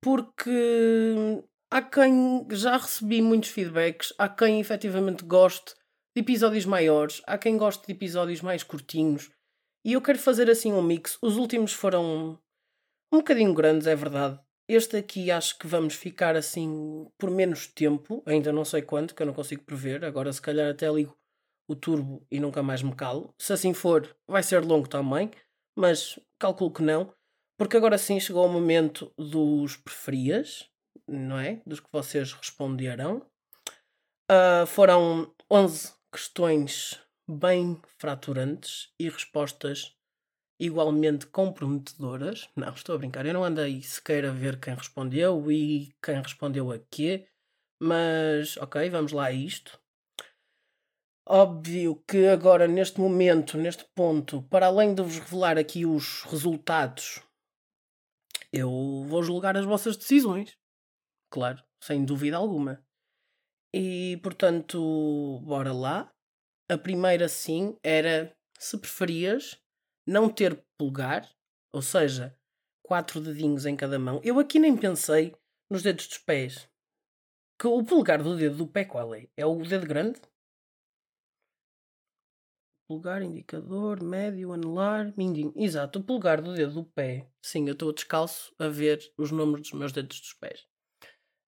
porque 0.00 0.50
há 1.70 1.82
quem 1.82 2.46
já 2.50 2.76
recebi 2.76 3.22
muitos 3.22 3.50
feedbacks, 3.50 4.12
há 4.18 4.28
quem 4.28 4.60
efetivamente 4.60 5.24
goste 5.24 5.74
de 6.14 6.22
episódios 6.22 6.66
maiores, 6.66 7.22
há 7.26 7.36
quem 7.36 7.56
goste 7.56 7.86
de 7.86 7.92
episódios 7.92 8.40
mais 8.40 8.62
curtinhos, 8.62 9.30
e 9.84 9.92
eu 9.92 10.02
quero 10.02 10.18
fazer 10.18 10.50
assim 10.50 10.72
um 10.72 10.82
mix. 10.82 11.16
Os 11.22 11.36
últimos 11.36 11.72
foram 11.72 12.40
um 13.12 13.18
bocadinho 13.18 13.54
grandes, 13.54 13.86
é 13.86 13.94
verdade. 13.94 14.38
Este 14.68 14.96
aqui 14.96 15.30
acho 15.30 15.58
que 15.58 15.66
vamos 15.66 15.94
ficar 15.94 16.34
assim 16.34 17.06
por 17.16 17.30
menos 17.30 17.68
tempo, 17.68 18.22
ainda 18.26 18.52
não 18.52 18.64
sei 18.64 18.82
quanto, 18.82 19.14
que 19.14 19.22
eu 19.22 19.26
não 19.26 19.34
consigo 19.34 19.62
prever. 19.62 20.04
Agora, 20.04 20.32
se 20.32 20.42
calhar, 20.42 20.70
até 20.70 20.90
ligo 20.90 21.16
o 21.68 21.74
turbo 21.76 22.26
e 22.30 22.40
nunca 22.40 22.62
mais 22.62 22.82
me 22.82 22.94
calo. 22.94 23.34
Se 23.38 23.52
assim 23.52 23.72
for, 23.72 24.16
vai 24.26 24.42
ser 24.42 24.64
longo 24.64 24.88
também, 24.88 25.30
mas 25.76 26.18
calculo 26.38 26.72
que 26.72 26.82
não. 26.82 27.12
Porque 27.56 27.76
agora 27.76 27.96
sim 27.96 28.20
chegou 28.20 28.44
o 28.44 28.52
momento 28.52 29.12
dos 29.16 29.76
preferias, 29.76 30.68
não 31.06 31.38
é? 31.38 31.62
Dos 31.64 31.80
que 31.80 31.88
vocês 31.90 32.32
responderam. 32.32 33.24
Uh, 34.30 34.66
foram 34.66 35.32
11 35.50 35.92
questões 36.12 37.00
bem 37.28 37.80
fraturantes 37.98 38.92
e 38.98 39.08
respostas 39.08 39.95
igualmente 40.58 41.26
comprometedoras. 41.26 42.48
Não, 42.56 42.72
estou 42.72 42.94
a 42.94 42.98
brincar. 42.98 43.26
Eu 43.26 43.34
não 43.34 43.44
andei 43.44 43.82
sequer 43.82 44.24
a 44.24 44.30
ver 44.30 44.58
quem 44.60 44.74
respondeu 44.74 45.50
e 45.50 45.94
quem 46.02 46.20
respondeu 46.20 46.70
a 46.72 46.78
quê. 46.90 47.26
Mas, 47.80 48.56
ok, 48.56 48.88
vamos 48.90 49.12
lá 49.12 49.26
a 49.26 49.32
isto. 49.32 49.78
Óbvio 51.28 52.02
que 52.06 52.26
agora, 52.28 52.68
neste 52.68 53.00
momento, 53.00 53.58
neste 53.58 53.84
ponto, 53.94 54.42
para 54.44 54.66
além 54.66 54.94
de 54.94 55.02
vos 55.02 55.18
revelar 55.18 55.58
aqui 55.58 55.84
os 55.84 56.22
resultados 56.22 57.20
eu 58.52 59.04
vou 59.06 59.22
julgar 59.22 59.56
as 59.56 59.64
vossas 59.64 59.96
decisões. 59.96 60.56
Claro, 61.30 61.62
sem 61.82 62.04
dúvida 62.04 62.36
alguma. 62.36 62.82
E 63.74 64.18
portanto, 64.22 65.40
bora 65.44 65.72
lá. 65.72 66.10
A 66.68 66.78
primeira 66.78 67.28
sim 67.28 67.76
era 67.82 68.34
se 68.58 68.78
preferias 68.78 69.60
não 70.06 70.28
ter 70.28 70.64
polegar, 70.78 71.28
ou 71.72 71.82
seja, 71.82 72.38
quatro 72.82 73.20
dedinhos 73.20 73.66
em 73.66 73.76
cada 73.76 73.98
mão. 73.98 74.20
Eu 74.22 74.38
aqui 74.38 74.58
nem 74.58 74.76
pensei 74.76 75.34
nos 75.68 75.82
dedos 75.82 76.06
dos 76.06 76.18
pés. 76.18 76.68
Que 77.58 77.66
o 77.66 77.82
polegar 77.84 78.22
do 78.22 78.36
dedo 78.36 78.56
do 78.56 78.66
pé 78.66 78.84
qual 78.84 79.14
é? 79.14 79.28
É 79.36 79.44
o 79.44 79.56
dedo 79.62 79.86
grande? 79.86 80.20
Polegar, 82.88 83.22
indicador, 83.22 84.00
médio, 84.00 84.52
anular, 84.52 85.12
mindinho. 85.16 85.52
Exato, 85.56 85.98
o 85.98 86.04
polegar 86.04 86.40
do 86.40 86.54
dedo 86.54 86.74
do 86.74 86.84
pé. 86.84 87.28
Sim, 87.42 87.66
eu 87.66 87.72
estou 87.72 87.92
descalço 87.92 88.54
a 88.58 88.68
ver 88.68 89.00
os 89.18 89.32
números 89.32 89.70
dos 89.70 89.78
meus 89.78 89.90
dedos 89.90 90.20
dos 90.20 90.34
pés. 90.34 90.68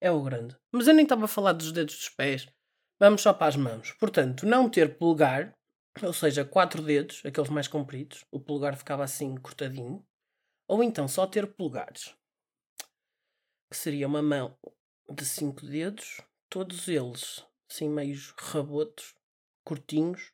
É 0.00 0.10
o 0.10 0.22
grande. 0.22 0.56
Mas 0.72 0.88
eu 0.88 0.94
nem 0.94 1.04
estava 1.04 1.26
a 1.26 1.28
falar 1.28 1.52
dos 1.52 1.70
dedos 1.70 1.96
dos 1.96 2.08
pés. 2.08 2.48
Vamos 2.98 3.22
só 3.22 3.32
para 3.32 3.46
as 3.46 3.56
mãos. 3.56 3.92
Portanto, 3.92 4.46
não 4.46 4.68
ter 4.68 4.98
polegar, 4.98 5.56
ou 6.02 6.12
seja, 6.12 6.44
quatro 6.44 6.82
dedos, 6.82 7.22
aqueles 7.24 7.50
mais 7.50 7.68
compridos, 7.68 8.24
o 8.30 8.40
polegar 8.40 8.76
ficava 8.76 9.04
assim 9.04 9.36
cortadinho. 9.36 10.04
Ou 10.66 10.82
então 10.82 11.08
só 11.08 11.26
ter 11.26 11.46
polegares, 11.46 12.14
que 13.70 13.76
seria 13.76 14.06
uma 14.06 14.22
mão 14.22 14.58
de 15.10 15.24
cinco 15.24 15.64
dedos, 15.64 16.20
todos 16.48 16.88
eles 16.88 17.44
assim 17.70 17.88
meios 17.88 18.34
rabotos, 18.38 19.14
curtinhos, 19.64 20.32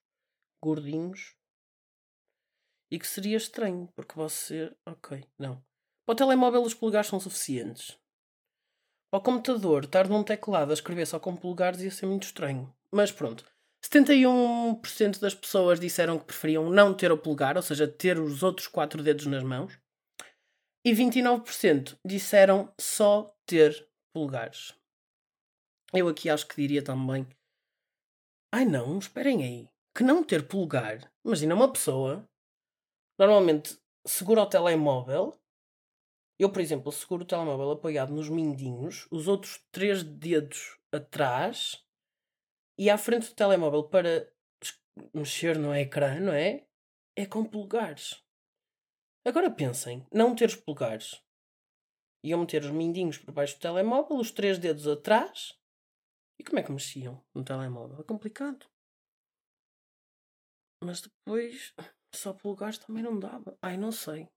gordinhos 0.62 1.34
e 2.90 2.98
que 2.98 3.06
seria 3.06 3.36
estranho, 3.36 3.88
porque 3.94 4.14
você. 4.14 4.74
Ok, 4.86 5.24
não. 5.38 5.64
Para 6.06 6.12
o 6.12 6.16
telemóvel 6.16 6.62
os 6.62 6.74
polegares 6.74 7.08
são 7.08 7.18
suficientes. 7.18 7.98
Para 9.10 9.20
o 9.20 9.22
computador, 9.22 9.84
estar 9.84 10.08
num 10.08 10.22
teclado 10.22 10.70
a 10.70 10.74
escrever 10.74 11.06
só 11.06 11.18
com 11.18 11.36
polegares 11.36 11.80
ia 11.80 11.90
ser 11.90 12.06
muito 12.06 12.24
estranho. 12.24 12.74
Mas 12.92 13.10
pronto. 13.10 13.44
71% 13.92 15.20
das 15.20 15.34
pessoas 15.34 15.78
disseram 15.78 16.18
que 16.18 16.24
preferiam 16.24 16.70
não 16.70 16.94
ter 16.94 17.12
o 17.12 17.18
polegar, 17.18 17.56
ou 17.56 17.62
seja, 17.62 17.86
ter 17.86 18.18
os 18.18 18.42
outros 18.42 18.66
quatro 18.66 19.02
dedos 19.02 19.26
nas 19.26 19.42
mãos. 19.42 19.78
E 20.84 20.92
29% 20.92 21.98
disseram 22.04 22.72
só 22.80 23.34
ter 23.46 23.86
polegares. 24.12 24.74
Eu 25.92 26.08
aqui 26.08 26.30
acho 26.30 26.46
que 26.48 26.56
diria 26.56 26.82
também. 26.82 27.26
Ai 28.52 28.64
não, 28.64 28.98
esperem 28.98 29.42
aí 29.42 29.68
que 29.94 30.02
não 30.02 30.24
ter 30.24 30.48
polegar. 30.48 31.12
Imagina 31.24 31.54
uma 31.54 31.70
pessoa 31.70 32.28
normalmente 33.18 33.78
segura 34.06 34.42
o 34.42 34.46
telemóvel. 34.46 35.38
Eu, 36.38 36.50
por 36.50 36.60
exemplo, 36.60 36.90
seguro 36.90 37.22
o 37.22 37.26
telemóvel 37.26 37.70
apoiado 37.70 38.12
nos 38.12 38.28
mindinhos, 38.28 39.06
os 39.10 39.28
outros 39.28 39.62
três 39.70 40.02
dedos 40.02 40.78
atrás 40.90 41.83
e 42.78 42.90
à 42.90 42.98
frente 42.98 43.28
do 43.28 43.34
telemóvel 43.34 43.84
para 43.84 44.32
mexer 45.12 45.58
no 45.58 45.74
ecrã, 45.74 46.20
não 46.20 46.32
é? 46.32 46.66
É 47.16 47.26
com 47.26 47.44
polegares. 47.44 48.22
Agora 49.24 49.50
pensem, 49.50 50.06
não 50.12 50.34
ter 50.34 50.46
os 50.46 50.56
polegares. 50.56 51.22
Iam 52.22 52.40
meter 52.40 52.62
os 52.62 52.70
mindinhos 52.70 53.18
por 53.18 53.32
baixo 53.32 53.56
do 53.56 53.60
telemóvel, 53.60 54.16
os 54.16 54.30
três 54.30 54.58
dedos 54.58 54.86
atrás. 54.86 55.58
E 56.38 56.44
como 56.44 56.58
é 56.58 56.62
que 56.62 56.72
mexiam 56.72 57.24
no 57.34 57.44
telemóvel? 57.44 58.00
É 58.00 58.02
complicado. 58.02 58.66
Mas 60.82 61.00
depois, 61.00 61.74
só 62.14 62.32
polegares 62.32 62.78
também 62.78 63.02
não 63.02 63.18
dava. 63.18 63.56
Ai, 63.62 63.76
não 63.76 63.92
sei. 63.92 64.28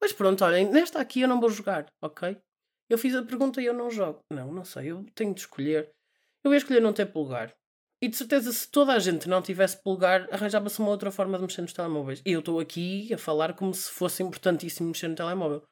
Mas 0.00 0.12
pronto, 0.12 0.44
olhem, 0.44 0.70
nesta 0.70 1.00
aqui 1.00 1.20
eu 1.20 1.28
não 1.28 1.40
vou 1.40 1.50
jogar, 1.50 1.92
ok? 2.00 2.40
Eu 2.88 2.98
fiz 2.98 3.14
a 3.14 3.22
pergunta 3.22 3.60
e 3.62 3.66
eu 3.66 3.74
não 3.74 3.90
jogo. 3.90 4.24
Não, 4.30 4.52
não 4.52 4.64
sei, 4.64 4.90
eu 4.90 5.04
tenho 5.14 5.34
de 5.34 5.40
escolher. 5.40 5.94
Eu 6.42 6.52
ia 6.52 6.58
escolher 6.58 6.80
não 6.80 6.92
ter 6.92 7.06
polegar. 7.06 7.54
E 8.02 8.08
de 8.08 8.16
certeza, 8.16 8.50
se 8.50 8.70
toda 8.70 8.94
a 8.94 8.98
gente 8.98 9.28
não 9.28 9.42
tivesse 9.42 9.76
polegar, 9.82 10.26
arranjava-se 10.32 10.78
uma 10.78 10.88
outra 10.88 11.10
forma 11.10 11.36
de 11.36 11.42
mexer 11.44 11.60
nos 11.60 11.72
telemóveis. 11.72 12.22
E 12.24 12.32
eu 12.32 12.40
estou 12.40 12.58
aqui 12.58 13.12
a 13.12 13.18
falar 13.18 13.54
como 13.54 13.74
se 13.74 13.90
fosse 13.90 14.22
importantíssimo 14.22 14.88
mexer 14.88 15.08
no 15.08 15.14
telemóvel. 15.14 15.62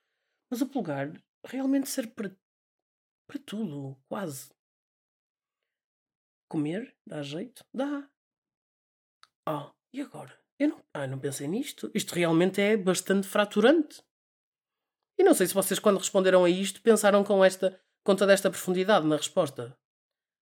Mas 0.50 0.60
o 0.60 0.68
polegar 0.68 1.12
realmente 1.46 1.88
serve 1.88 2.10
para, 2.12 2.36
para 3.26 3.38
tudo, 3.46 3.96
quase. 4.08 4.50
Comer? 6.50 6.94
Dá 7.06 7.22
jeito? 7.22 7.64
Dá. 7.72 8.08
Oh, 9.48 9.70
e 9.92 10.02
agora? 10.02 10.38
Eu 10.58 10.68
não, 10.68 10.84
ah, 10.92 11.06
não 11.06 11.18
pensei 11.18 11.48
nisto. 11.48 11.90
Isto 11.94 12.14
realmente 12.14 12.60
é 12.60 12.76
bastante 12.76 13.26
fraturante. 13.26 14.02
E 15.18 15.24
não 15.24 15.32
sei 15.32 15.46
se 15.46 15.54
vocês, 15.54 15.80
quando 15.80 15.98
responderam 15.98 16.44
a 16.44 16.50
isto, 16.50 16.82
pensaram 16.82 17.24
com, 17.24 17.42
esta, 17.42 17.80
com 18.04 18.14
toda 18.14 18.32
esta 18.32 18.50
profundidade 18.50 19.06
na 19.06 19.16
resposta. 19.16 19.76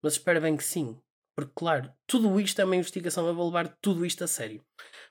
Mas 0.03 0.15
espero 0.15 0.41
bem 0.41 0.57
que 0.57 0.65
sim. 0.65 1.01
Porque, 1.37 1.53
claro, 1.55 1.93
tudo 2.07 2.39
isto 2.41 2.61
é 2.61 2.65
uma 2.65 2.77
investigação. 2.77 3.27
Eu 3.27 3.35
vou 3.35 3.47
levar 3.47 3.69
tudo 3.81 4.05
isto 4.05 4.25
a 4.25 4.27
sério. 4.27 4.65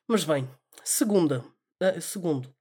Mas 0.07 0.23
bem, 0.23 0.47
segunda. 0.83 1.43
Uh, 1.81 2.01
segundo. 2.01 2.53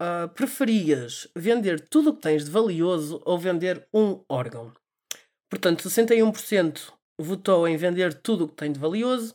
Uh, 0.00 0.28
preferias 0.34 1.26
vender 1.34 1.88
tudo 1.88 2.10
o 2.10 2.14
que 2.14 2.22
tens 2.22 2.44
de 2.44 2.50
valioso 2.50 3.22
ou 3.24 3.38
vender 3.38 3.88
um 3.94 4.22
órgão? 4.28 4.72
Portanto, 5.48 5.88
61% 5.88 6.92
votou 7.18 7.66
em 7.66 7.76
vender 7.76 8.12
tudo 8.12 8.44
o 8.44 8.48
que 8.48 8.56
tem 8.56 8.72
de 8.72 8.78
valioso 8.78 9.34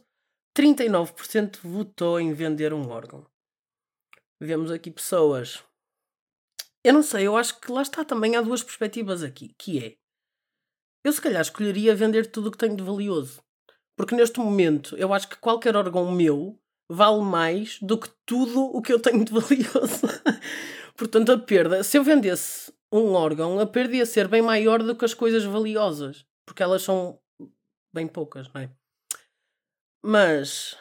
39% 0.55 1.59
votou 1.63 2.19
em 2.19 2.33
vender 2.33 2.73
um 2.73 2.89
órgão. 2.89 3.25
Vemos 4.39 4.69
aqui 4.69 4.91
pessoas. 4.91 5.63
Eu 6.83 6.93
não 6.93 7.03
sei, 7.03 7.27
eu 7.27 7.37
acho 7.37 7.59
que 7.59 7.71
lá 7.71 7.81
está 7.81 8.03
também 8.03 8.35
há 8.35 8.41
duas 8.41 8.63
perspectivas 8.63 9.23
aqui, 9.23 9.53
que 9.57 9.83
é 9.83 9.97
eu 11.03 11.11
se 11.11 11.21
calhar 11.21 11.41
escolheria 11.41 11.95
vender 11.95 12.27
tudo 12.27 12.47
o 12.47 12.51
que 12.51 12.57
tenho 12.57 12.75
de 12.75 12.83
valioso. 12.83 13.41
Porque 13.95 14.15
neste 14.15 14.39
momento 14.39 14.95
eu 14.97 15.13
acho 15.13 15.27
que 15.27 15.35
qualquer 15.37 15.75
órgão 15.75 16.11
meu 16.11 16.59
vale 16.89 17.21
mais 17.21 17.79
do 17.81 17.97
que 17.97 18.09
tudo 18.25 18.61
o 18.61 18.81
que 18.81 18.91
eu 18.91 18.99
tenho 18.99 19.23
de 19.23 19.31
valioso. 19.31 20.01
Portanto, 20.95 21.31
a 21.31 21.37
perda, 21.37 21.83
se 21.83 21.97
eu 21.97 22.03
vendesse 22.03 22.73
um 22.91 23.13
órgão, 23.13 23.59
a 23.59 23.65
perda 23.65 23.95
ia 23.95 24.05
ser 24.05 24.27
bem 24.27 24.41
maior 24.41 24.83
do 24.83 24.95
que 24.95 25.05
as 25.05 25.13
coisas 25.13 25.43
valiosas. 25.43 26.25
Porque 26.45 26.61
elas 26.61 26.81
são 26.81 27.19
bem 27.93 28.07
poucas, 28.07 28.51
não 28.53 28.61
é? 28.61 28.69
Mas, 30.03 30.75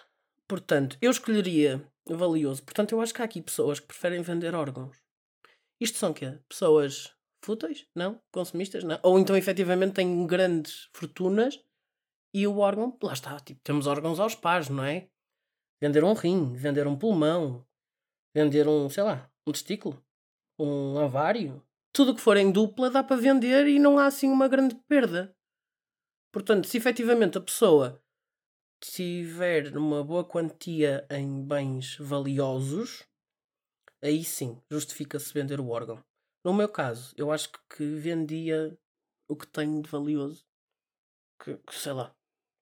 portanto, 0.48 0.96
eu 1.00 1.10
escolheria 1.10 1.84
valioso. 2.08 2.62
Portanto, 2.62 2.92
eu 2.92 3.00
acho 3.00 3.14
que 3.14 3.22
há 3.22 3.24
aqui 3.24 3.40
pessoas 3.40 3.78
que 3.78 3.86
preferem 3.86 4.22
vender 4.22 4.54
órgãos. 4.54 4.96
Isto 5.80 5.98
são 5.98 6.12
quê? 6.12 6.38
Pessoas 6.48 7.14
fúteis? 7.42 7.86
Não? 7.94 8.20
Consumistas? 8.32 8.84
Não? 8.84 8.98
Ou 9.02 9.18
então 9.18 9.36
efetivamente 9.36 9.94
têm 9.94 10.26
grandes 10.26 10.88
fortunas 10.92 11.62
e 12.32 12.46
o 12.46 12.58
órgão, 12.58 12.96
lá 13.02 13.12
está, 13.12 13.38
tipo, 13.40 13.60
temos 13.62 13.86
órgãos 13.86 14.20
aos 14.20 14.34
pares, 14.34 14.68
não 14.68 14.84
é? 14.84 15.08
Vender 15.82 16.04
um 16.04 16.12
rim, 16.12 16.52
vender 16.52 16.86
um 16.86 16.96
pulmão, 16.96 17.66
vender 18.34 18.68
um, 18.68 18.88
sei 18.88 19.02
lá, 19.02 19.30
um 19.46 19.52
testículo, 19.52 20.02
um 20.58 20.98
avário. 20.98 21.62
Tudo 21.92 22.14
que 22.14 22.20
for 22.20 22.36
em 22.36 22.52
dupla 22.52 22.90
dá 22.90 23.02
para 23.02 23.16
vender 23.16 23.66
e 23.66 23.78
não 23.78 23.98
há 23.98 24.06
assim 24.06 24.28
uma 24.30 24.46
grande 24.46 24.76
perda. 24.86 25.34
Portanto, 26.32 26.68
se 26.68 26.76
efetivamente 26.76 27.36
a 27.36 27.40
pessoa 27.40 28.00
tiver 28.80 29.76
uma 29.76 30.04
boa 30.04 30.24
quantia 30.24 31.06
em 31.10 31.42
bens 31.44 31.96
valiosos, 31.98 33.04
aí 34.00 34.22
sim 34.22 34.60
justifica-se 34.70 35.34
vender 35.34 35.58
o 35.58 35.68
órgão. 35.68 36.02
No 36.44 36.54
meu 36.54 36.68
caso, 36.68 37.14
eu 37.16 37.30
acho 37.30 37.50
que 37.68 37.84
vendia 37.84 38.78
o 39.28 39.36
que 39.36 39.46
tenho 39.46 39.82
de 39.82 39.88
valioso, 39.88 40.46
que, 41.42 41.56
que 41.56 41.74
sei 41.74 41.92
lá, 41.92 42.14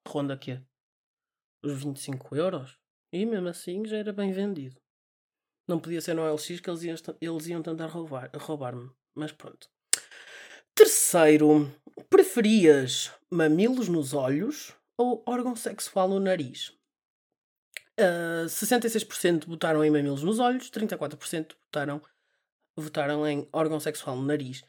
ronda 0.06 0.34
aqui 0.34 0.60
os 1.62 1.82
25 1.82 2.36
euros, 2.36 2.78
e 3.12 3.24
mesmo 3.24 3.48
assim 3.48 3.84
já 3.86 3.96
era 3.96 4.12
bem 4.12 4.32
vendido. 4.32 4.80
Não 5.66 5.78
podia 5.78 6.00
ser 6.00 6.14
no 6.14 6.22
LX 6.22 6.60
que 6.60 6.70
eles 6.70 6.82
iam, 6.82 6.96
eles 7.20 7.46
iam 7.46 7.62
tentar 7.62 7.86
roubar-me, 7.86 8.38
roubar 8.38 8.74
mas 9.14 9.32
pronto. 9.32 9.68
Terceiro, 10.74 11.70
preferias 12.08 13.12
mamilos 13.30 13.88
nos 13.88 14.14
olhos 14.14 14.74
ou 14.96 15.22
órgão 15.26 15.54
sexual 15.54 16.08
no 16.08 16.20
nariz? 16.20 16.68
Uh, 17.98 18.44
ah, 18.44 18.48
66% 18.48 19.46
votaram 19.46 19.84
em 19.84 19.90
mamilos 19.90 20.22
nos 20.22 20.38
olhos, 20.38 20.70
34% 20.70 21.56
votaram, 21.64 22.00
votaram 22.80 23.26
em 23.26 23.48
órgão 23.52 23.80
sexual 23.80 24.16
no 24.16 24.24
nariz. 24.24 24.62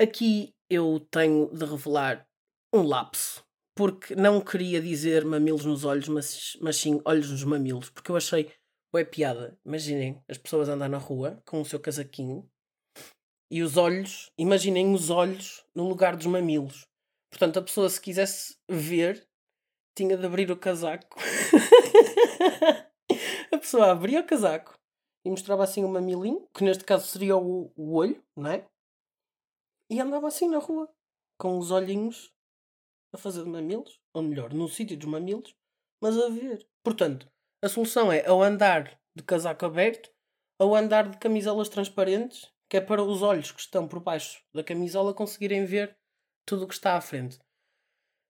Aqui 0.00 0.54
eu 0.68 1.00
tenho 1.10 1.48
de 1.52 1.64
revelar 1.64 2.26
um 2.72 2.82
lapso, 2.82 3.44
porque 3.76 4.14
não 4.14 4.40
queria 4.40 4.80
dizer 4.80 5.24
mamilos 5.24 5.64
nos 5.64 5.84
olhos, 5.84 6.08
mas, 6.08 6.56
mas 6.60 6.76
sim 6.76 7.00
olhos 7.04 7.30
nos 7.30 7.44
mamilos, 7.44 7.90
porque 7.90 8.10
eu 8.10 8.16
achei, 8.16 8.50
é 8.94 9.04
piada. 9.04 9.58
Imaginem 9.64 10.22
as 10.28 10.38
pessoas 10.38 10.68
andar 10.68 10.88
na 10.88 10.98
rua 10.98 11.42
com 11.46 11.60
o 11.60 11.64
seu 11.64 11.80
casaquinho 11.80 12.48
e 13.50 13.62
os 13.62 13.76
olhos, 13.76 14.30
imaginem 14.38 14.94
os 14.94 15.10
olhos 15.10 15.64
no 15.74 15.88
lugar 15.88 16.16
dos 16.16 16.26
mamilos. 16.26 16.86
Portanto, 17.30 17.58
a 17.58 17.62
pessoa, 17.62 17.88
se 17.88 18.00
quisesse 18.00 18.56
ver, 18.68 19.26
tinha 19.96 20.16
de 20.16 20.26
abrir 20.26 20.50
o 20.50 20.56
casaco. 20.56 21.18
a 23.52 23.58
pessoa 23.58 23.92
abria 23.92 24.20
o 24.20 24.26
casaco 24.26 24.81
e 25.24 25.30
mostrava 25.30 25.64
assim 25.64 25.84
o 25.84 25.88
mamilinho, 25.88 26.48
que 26.54 26.64
neste 26.64 26.84
caso 26.84 27.06
seria 27.06 27.36
o, 27.36 27.72
o 27.76 27.94
olho, 27.94 28.22
não 28.36 28.50
é? 28.50 28.66
E 29.88 30.00
andava 30.00 30.26
assim 30.28 30.48
na 30.48 30.58
rua, 30.58 30.88
com 31.38 31.58
os 31.58 31.70
olhinhos 31.70 32.32
a 33.12 33.18
fazer 33.18 33.44
mamilos, 33.44 34.00
ou 34.14 34.22
melhor, 34.22 34.52
no 34.52 34.68
sítio 34.68 34.96
dos 34.96 35.08
mamilos, 35.08 35.54
mas 36.00 36.18
a 36.18 36.28
ver. 36.28 36.66
Portanto, 36.82 37.30
a 37.62 37.68
solução 37.68 38.10
é 38.10 38.28
ou 38.30 38.42
andar 38.42 38.98
de 39.14 39.22
casaco 39.22 39.66
aberto 39.66 40.10
ou 40.58 40.74
andar 40.74 41.08
de 41.08 41.18
camisolas 41.18 41.68
transparentes, 41.68 42.50
que 42.68 42.76
é 42.76 42.80
para 42.80 43.02
os 43.02 43.20
olhos 43.20 43.52
que 43.52 43.60
estão 43.60 43.86
por 43.86 44.00
baixo 44.00 44.42
da 44.54 44.64
camisola 44.64 45.12
conseguirem 45.12 45.64
ver 45.64 45.96
tudo 46.46 46.64
o 46.64 46.68
que 46.68 46.74
está 46.74 46.96
à 46.96 47.00
frente. 47.00 47.38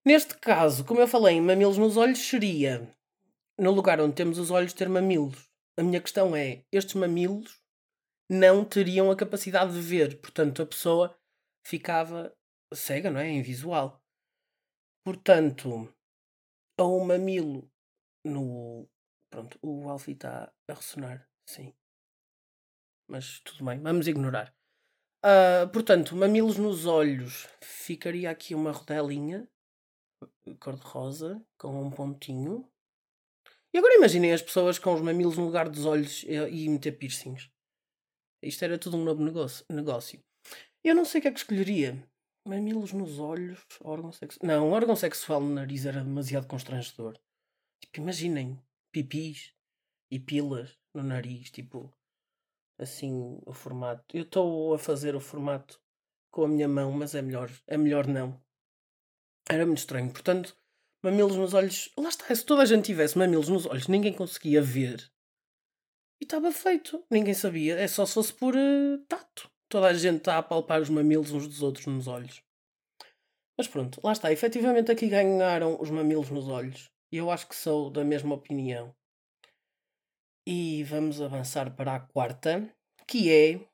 Neste 0.04 0.36
caso, 0.38 0.84
como 0.84 1.00
eu 1.00 1.06
falei, 1.06 1.40
mamilos 1.40 1.78
nos 1.78 1.96
olhos 1.96 2.18
seria 2.18 2.90
no 3.56 3.70
lugar 3.70 4.00
onde 4.00 4.14
temos 4.14 4.38
os 4.38 4.50
olhos 4.50 4.72
ter 4.72 4.88
mamilos. 4.88 5.48
A 5.78 5.82
minha 5.82 6.00
questão 6.00 6.36
é: 6.36 6.64
estes 6.70 6.94
mamilos 6.94 7.60
não 8.28 8.64
teriam 8.64 9.10
a 9.10 9.16
capacidade 9.16 9.72
de 9.72 9.80
ver, 9.80 10.20
portanto 10.20 10.62
a 10.62 10.66
pessoa 10.66 11.18
ficava 11.66 12.34
cega, 12.74 13.10
não 13.10 13.20
é? 13.20 13.28
Invisual. 13.30 14.02
Portanto, 15.04 15.92
ou 16.78 17.00
um 17.00 17.04
mamilo 17.04 17.70
no. 18.24 18.88
Pronto, 19.30 19.58
o 19.62 19.88
Alfie 19.88 20.12
está 20.12 20.52
a 20.68 20.74
ressonar, 20.74 21.28
sim. 21.46 21.74
Mas 23.08 23.40
tudo 23.40 23.64
bem, 23.64 23.80
vamos 23.80 24.06
ignorar. 24.06 24.54
Uh, 25.24 25.70
portanto, 25.72 26.16
mamilos 26.16 26.56
nos 26.56 26.86
olhos. 26.86 27.48
Ficaria 27.62 28.30
aqui 28.30 28.54
uma 28.54 28.72
rodelinha 28.72 29.48
cor-de-rosa 30.58 31.44
com 31.58 31.80
um 31.80 31.90
pontinho. 31.90 32.68
E 33.74 33.78
agora 33.78 33.94
imaginem 33.94 34.32
as 34.32 34.42
pessoas 34.42 34.78
com 34.78 34.92
os 34.92 35.00
mamilos 35.00 35.38
no 35.38 35.46
lugar 35.46 35.68
dos 35.68 35.86
olhos 35.86 36.24
e, 36.24 36.68
meter 36.68 36.92
piercings. 36.92 37.50
Isto 38.42 38.64
era 38.64 38.78
tudo 38.78 38.96
um 38.98 39.04
novo 39.04 39.24
negócio. 39.24 39.64
negócio. 39.70 40.22
Eu 40.84 40.94
não 40.94 41.04
sei 41.04 41.20
o 41.20 41.22
que 41.22 41.28
é 41.28 41.32
que 41.32 41.38
escolheria. 41.38 42.06
Mamilos 42.46 42.92
nos 42.92 43.18
olhos, 43.18 43.64
órgão 43.80 44.12
sexual. 44.12 44.46
Não, 44.46 44.70
órgão 44.70 44.96
sexual 44.96 45.40
no 45.40 45.54
nariz 45.54 45.86
era 45.86 46.02
demasiado 46.02 46.48
constrangedor. 46.48 47.18
Tipo, 47.80 48.00
imaginem 48.00 48.60
pipis 48.92 49.54
e 50.10 50.18
pilas 50.18 50.76
no 50.92 51.02
nariz, 51.02 51.50
tipo, 51.50 51.90
assim, 52.78 53.40
o 53.46 53.52
formato. 53.52 54.04
Eu 54.14 54.24
estou 54.24 54.74
a 54.74 54.78
fazer 54.78 55.14
o 55.14 55.20
formato 55.20 55.80
com 56.30 56.44
a 56.44 56.48
minha 56.48 56.68
mão, 56.68 56.92
mas 56.92 57.14
é 57.14 57.22
melhor, 57.22 57.50
é 57.66 57.76
melhor 57.78 58.06
não. 58.06 58.42
Era 59.48 59.64
muito 59.64 59.78
estranho. 59.78 60.12
Portanto, 60.12 60.56
mamilos 61.02 61.36
nos 61.36 61.54
olhos. 61.54 61.90
Lá 61.96 62.08
está, 62.08 62.34
se 62.34 62.44
toda 62.44 62.62
a 62.62 62.66
gente 62.66 62.86
tivesse 62.86 63.18
mamilos 63.18 63.48
nos 63.48 63.66
olhos, 63.66 63.88
ninguém 63.88 64.12
conseguia 64.12 64.62
ver. 64.62 65.10
E 66.20 66.24
estava 66.24 66.52
feito. 66.52 67.04
Ninguém 67.10 67.34
sabia. 67.34 67.78
É 67.78 67.88
só 67.88 68.06
se 68.06 68.14
fosse 68.14 68.32
por 68.32 68.54
uh, 68.54 68.98
tato 69.08 69.52
toda 69.72 69.86
a 69.86 69.94
gente 69.94 70.18
está 70.18 70.36
a 70.36 70.42
palpar 70.42 70.82
os 70.82 70.90
mamilos 70.90 71.32
uns 71.32 71.48
dos 71.48 71.62
outros 71.62 71.86
nos 71.86 72.06
olhos. 72.06 72.42
Mas 73.56 73.66
pronto, 73.66 73.98
lá 74.04 74.12
está. 74.12 74.30
Efetivamente 74.30 74.92
aqui 74.92 75.08
ganharam 75.08 75.80
os 75.80 75.88
mamilos 75.88 76.28
nos 76.28 76.46
olhos. 76.46 76.90
E 77.10 77.16
eu 77.16 77.30
acho 77.30 77.48
que 77.48 77.56
sou 77.56 77.88
da 77.90 78.04
mesma 78.04 78.34
opinião. 78.34 78.94
E 80.46 80.84
vamos 80.84 81.22
avançar 81.22 81.74
para 81.74 81.94
a 81.94 82.00
quarta, 82.00 82.68
que 83.08 83.32
é: 83.32 83.66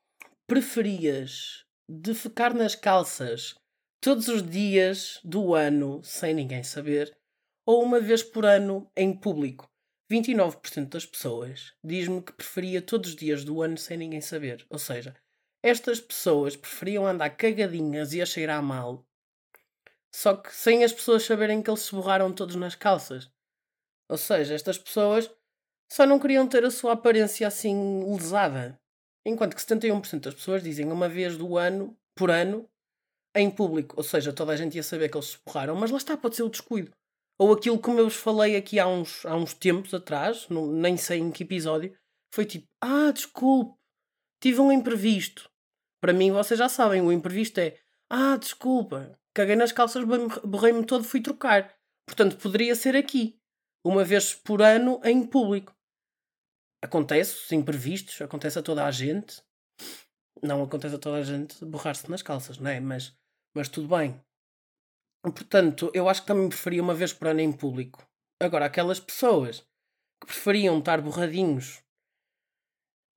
preferias 0.47 1.65
defecar 1.89 2.53
nas 2.53 2.75
calças 2.75 3.55
todos 3.99 4.29
os 4.29 4.41
dias 4.41 5.19
do 5.21 5.53
ano 5.53 6.01
sem 6.01 6.33
ninguém 6.33 6.63
saber 6.63 7.18
ou 7.69 7.83
uma 7.83 7.99
vez 7.99 8.23
por 8.23 8.47
ano 8.47 8.91
em 8.97 9.13
público? 9.13 9.69
29% 10.11 10.89
das 10.89 11.05
pessoas 11.05 11.75
diz-me 11.83 12.19
que 12.19 12.33
preferia 12.33 12.81
todos 12.81 13.11
os 13.11 13.15
dias 13.15 13.43
do 13.43 13.61
ano 13.61 13.77
sem 13.77 13.95
ninguém 13.95 14.21
saber. 14.21 14.65
Ou 14.71 14.79
seja, 14.79 15.15
estas 15.61 16.01
pessoas 16.01 16.55
preferiam 16.55 17.05
andar 17.05 17.29
cagadinhas 17.29 18.11
e 18.11 18.23
a 18.23 18.25
cheirar 18.25 18.63
mal, 18.63 19.05
só 20.11 20.35
que 20.35 20.51
sem 20.51 20.83
as 20.83 20.91
pessoas 20.91 21.21
saberem 21.21 21.61
que 21.61 21.69
eles 21.69 21.81
se 21.81 21.93
borraram 21.93 22.33
todos 22.33 22.55
nas 22.55 22.73
calças. 22.73 23.29
Ou 24.09 24.17
seja, 24.17 24.55
estas 24.55 24.79
pessoas 24.79 25.29
só 25.91 26.07
não 26.07 26.17
queriam 26.17 26.47
ter 26.47 26.65
a 26.65 26.71
sua 26.71 26.93
aparência 26.93 27.47
assim 27.47 28.03
lesada. 28.11 28.81
Enquanto 29.23 29.55
que 29.55 29.61
71% 29.61 30.21
das 30.21 30.33
pessoas 30.33 30.63
dizem 30.63 30.91
uma 30.91 31.07
vez 31.07 31.37
do 31.37 31.55
ano, 31.55 31.95
por 32.15 32.31
ano, 32.31 32.67
em 33.35 33.47
público. 33.51 33.93
Ou 33.95 34.03
seja, 34.03 34.33
toda 34.33 34.53
a 34.53 34.55
gente 34.55 34.75
ia 34.75 34.81
saber 34.81 35.09
que 35.09 35.17
eles 35.17 35.27
se 35.27 35.37
borraram, 35.45 35.75
mas 35.75 35.91
lá 35.91 35.97
está, 35.97 36.17
pode 36.17 36.35
ser 36.35 36.41
o 36.41 36.49
descuido. 36.49 36.97
Ou 37.39 37.53
aquilo 37.53 37.79
como 37.79 37.99
eu 37.99 38.05
vos 38.05 38.15
falei 38.17 38.57
aqui 38.57 38.79
há 38.79 38.87
uns, 38.87 39.25
há 39.25 39.35
uns 39.35 39.53
tempos 39.53 39.93
atrás, 39.93 40.47
não, 40.49 40.67
nem 40.67 40.97
sei 40.97 41.19
em 41.19 41.31
que 41.31 41.43
episódio, 41.43 41.97
foi 42.33 42.45
tipo, 42.45 42.67
ah, 42.81 43.11
desculpe, 43.11 43.79
tive 44.41 44.59
um 44.59 44.71
imprevisto. 44.71 45.49
Para 46.01 46.13
mim, 46.13 46.31
vocês 46.31 46.57
já 46.57 46.67
sabem, 46.67 47.01
o 47.01 47.11
imprevisto 47.11 47.59
é 47.59 47.77
ah, 48.09 48.35
desculpa, 48.37 49.17
caguei 49.33 49.55
nas 49.55 49.71
calças, 49.71 50.03
borrei-me 50.43 50.85
todo, 50.85 51.03
fui 51.03 51.21
trocar. 51.21 51.73
Portanto, 52.05 52.37
poderia 52.37 52.75
ser 52.75 52.95
aqui, 52.95 53.39
uma 53.85 54.03
vez 54.03 54.33
por 54.33 54.61
ano 54.61 54.99
em 55.03 55.25
público. 55.25 55.73
Acontece, 56.81 57.45
os 57.45 57.51
imprevistos, 57.51 58.21
acontece 58.21 58.57
a 58.57 58.63
toda 58.63 58.85
a 58.85 58.91
gente. 58.91 59.41
Não 60.41 60.63
acontece 60.63 60.95
a 60.95 60.99
toda 60.99 61.17
a 61.17 61.23
gente 61.23 61.63
borrar-se 61.65 62.09
nas 62.09 62.21
calças, 62.21 62.57
não 62.57 62.69
é? 62.69 62.79
Mas, 62.79 63.15
mas 63.53 63.69
tudo 63.69 63.87
bem. 63.87 64.19
Portanto, 65.21 65.91
eu 65.93 66.07
acho 66.07 66.21
que 66.21 66.27
também 66.27 66.47
preferia 66.49 66.81
uma 66.81 66.93
vez 66.93 67.11
por 67.13 67.27
ano 67.27 67.41
em 67.41 67.51
público. 67.51 68.07
Agora, 68.41 68.65
aquelas 68.65 68.99
pessoas 68.99 69.61
que 70.21 70.27
preferiam 70.27 70.79
estar 70.79 71.01
borradinhos 71.01 71.83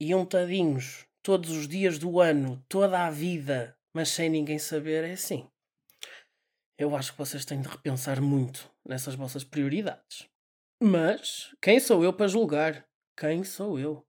e 0.00 0.14
untadinhos 0.14 1.06
todos 1.22 1.50
os 1.50 1.68
dias 1.68 1.98
do 1.98 2.20
ano, 2.20 2.64
toda 2.68 3.06
a 3.06 3.10
vida, 3.10 3.78
mas 3.94 4.08
sem 4.08 4.28
ninguém 4.28 4.58
saber, 4.58 5.04
é 5.04 5.12
assim. 5.12 5.48
eu 6.78 6.96
acho 6.96 7.12
que 7.12 7.18
vocês 7.18 7.44
têm 7.44 7.60
de 7.60 7.68
repensar 7.68 8.20
muito 8.20 8.70
nessas 8.86 9.14
vossas 9.14 9.44
prioridades. 9.44 10.28
Mas 10.82 11.54
quem 11.62 11.78
sou 11.78 12.02
eu 12.02 12.12
para 12.12 12.26
julgar? 12.26 12.88
Quem 13.16 13.44
sou 13.44 13.78
eu? 13.78 14.04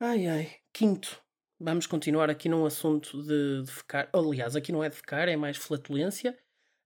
Ai 0.00 0.26
ai. 0.26 0.60
Quinto, 0.72 1.23
vamos 1.58 1.86
continuar 1.86 2.30
aqui 2.30 2.48
num 2.48 2.66
assunto 2.66 3.22
de, 3.22 3.62
de 3.62 3.70
ficar. 3.70 4.08
Aliás, 4.12 4.56
aqui 4.56 4.72
não 4.72 4.82
é 4.82 4.88
de 4.88 4.96
ficar, 4.96 5.28
é 5.28 5.36
mais 5.36 5.56
flatulência. 5.56 6.36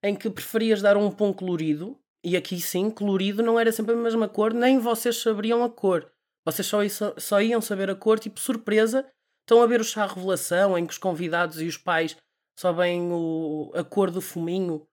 Em 0.03 0.15
que 0.15 0.31
preferias 0.31 0.81
dar 0.81 0.97
um 0.97 1.11
pão 1.11 1.33
colorido, 1.33 1.99
e 2.25 2.37
aqui 2.37 2.61
sim, 2.61 2.91
colorido 2.91 3.43
não 3.43 3.59
era 3.59 3.73
sempre 3.73 3.95
a 3.95 3.97
mesma 3.97 4.29
cor, 4.29 4.53
nem 4.53 4.79
vocês 4.79 5.17
saberiam 5.17 5.65
a 5.65 5.71
cor. 5.71 6.11
Vocês 6.45 6.67
só, 6.67 6.79
só 7.19 7.43
iam 7.43 7.61
saber 7.61 7.91
a 7.91 7.95
cor, 7.95 8.19
tipo 8.19 8.41
surpresa. 8.41 9.07
Estão 9.41 9.63
a 9.63 9.67
ver 9.67 9.81
o 9.81 9.85
chá 9.85 10.07
revelação 10.07 10.77
em 10.77 10.87
que 10.87 10.93
os 10.93 10.99
convidados 10.99 11.61
e 11.61 11.67
os 11.67 11.77
pais 11.77 12.17
sabem 12.59 13.11
o, 13.13 13.71
a 13.75 13.83
cor 13.83 14.11
do 14.11 14.21
fuminho 14.21 14.87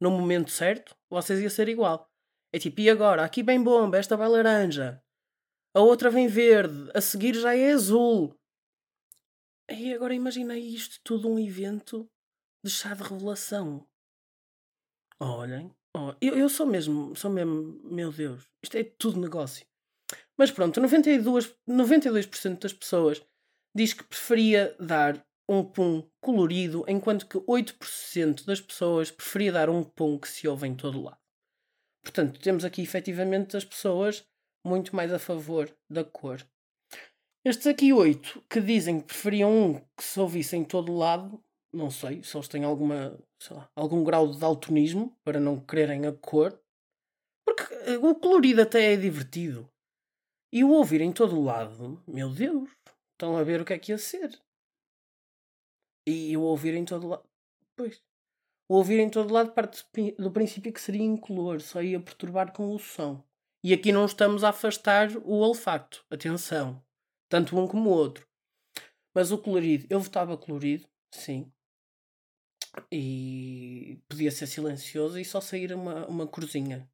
no 0.00 0.10
momento 0.10 0.50
certo? 0.50 0.94
Vocês 1.08 1.40
ia 1.40 1.50
ser 1.50 1.68
igual. 1.68 2.08
É 2.52 2.58
tipo, 2.58 2.80
e 2.80 2.90
agora? 2.90 3.24
Aqui 3.24 3.42
bem 3.42 3.62
bomba, 3.62 3.96
esta 3.96 4.16
vai 4.16 4.28
laranja. 4.28 5.02
A 5.74 5.80
outra 5.80 6.10
vem 6.10 6.28
verde, 6.28 6.90
a 6.94 7.00
seguir 7.00 7.34
já 7.34 7.56
é 7.56 7.72
azul. 7.72 8.34
E 9.70 9.94
agora 9.94 10.14
imaginei 10.14 10.60
isto 10.60 11.00
tudo 11.02 11.28
um 11.28 11.38
evento 11.38 12.08
de 12.64 12.70
chá 12.70 12.94
de 12.94 13.02
revelação. 13.02 13.86
Olhem, 15.20 15.74
oh, 15.96 16.14
eu, 16.20 16.36
eu 16.36 16.48
sou 16.48 16.66
mesmo, 16.66 17.14
sou 17.16 17.30
mesmo, 17.30 17.80
meu 17.84 18.12
Deus, 18.12 18.46
isto 18.62 18.76
é 18.76 18.84
tudo 18.84 19.20
negócio. 19.20 19.66
Mas 20.36 20.50
pronto, 20.50 20.80
92%, 20.80 21.56
92 21.66 22.28
das 22.60 22.72
pessoas 22.72 23.24
diz 23.74 23.92
que 23.92 24.04
preferia 24.04 24.76
dar 24.78 25.24
um 25.48 25.64
pum 25.64 26.08
colorido, 26.20 26.84
enquanto 26.88 27.26
que 27.26 27.38
8% 27.38 28.44
das 28.44 28.60
pessoas 28.60 29.10
preferia 29.10 29.52
dar 29.52 29.68
um 29.70 29.82
pum 29.82 30.18
que 30.18 30.28
se 30.28 30.48
ouve 30.48 30.66
em 30.66 30.74
todo 30.74 31.02
lado. 31.02 31.20
Portanto, 32.02 32.40
temos 32.40 32.64
aqui 32.64 32.82
efetivamente 32.82 33.56
as 33.56 33.64
pessoas 33.64 34.26
muito 34.64 34.94
mais 34.94 35.12
a 35.12 35.18
favor 35.18 35.74
da 35.90 36.04
cor. 36.04 36.46
Estes 37.44 37.66
aqui 37.66 37.92
oito 37.92 38.42
que 38.48 38.58
dizem 38.58 39.00
que 39.00 39.06
preferiam 39.08 39.52
um 39.52 39.74
que 39.94 40.02
se 40.02 40.18
ouvisse 40.18 40.56
em 40.56 40.64
todo 40.64 40.96
lado, 40.96 41.38
não 41.70 41.90
sei 41.90 42.22
se 42.22 42.34
eles 42.34 42.48
têm 42.48 42.64
alguma, 42.64 43.18
lá, 43.50 43.70
algum 43.76 44.02
grau 44.02 44.30
de 44.30 44.38
daltonismo 44.38 45.14
para 45.22 45.38
não 45.38 45.60
quererem 45.60 46.06
a 46.06 46.12
cor, 46.12 46.58
porque 47.44 47.74
eh, 47.86 47.98
o 47.98 48.14
colorido 48.14 48.62
até 48.62 48.94
é 48.94 48.96
divertido. 48.96 49.68
E 50.50 50.64
o 50.64 50.70
ouvir 50.70 51.02
em 51.02 51.12
todo 51.12 51.42
lado, 51.42 52.02
meu 52.06 52.30
Deus, 52.30 52.70
estão 53.12 53.36
a 53.36 53.42
ver 53.42 53.60
o 53.60 53.64
que 53.64 53.74
é 53.74 53.78
que 53.78 53.92
ia 53.92 53.98
ser. 53.98 54.40
E 56.06 56.34
o 56.36 56.42
ouvir 56.42 56.74
em 56.74 56.84
todo 56.84 57.08
lado, 57.08 57.24
pois, 57.76 58.02
o 58.70 58.76
ouvir 58.76 59.00
em 59.00 59.10
todo 59.10 59.32
lado 59.32 59.52
parte 59.52 59.84
do 60.18 60.30
princípio 60.30 60.72
que 60.72 60.80
seria 60.80 61.02
incolor, 61.02 61.60
só 61.60 61.82
ia 61.82 62.00
perturbar 62.00 62.52
com 62.52 62.74
o 62.74 62.78
som. 62.78 63.22
E 63.62 63.72
aqui 63.72 63.92
não 63.92 64.06
estamos 64.06 64.44
a 64.44 64.50
afastar 64.50 65.10
o 65.18 65.40
olfato. 65.40 66.04
Atenção. 66.10 66.83
Tanto 67.34 67.58
um 67.58 67.66
como 67.66 67.90
o 67.90 67.92
outro. 67.92 68.24
Mas 69.12 69.32
o 69.32 69.38
colorido, 69.38 69.88
eu 69.90 69.98
votava 69.98 70.38
colorido, 70.38 70.88
sim. 71.12 71.52
E 72.92 74.00
podia 74.08 74.30
ser 74.30 74.46
silencioso 74.46 75.18
e 75.18 75.24
só 75.24 75.40
sair 75.40 75.72
uma, 75.72 76.06
uma 76.06 76.28
corzinha. 76.28 76.88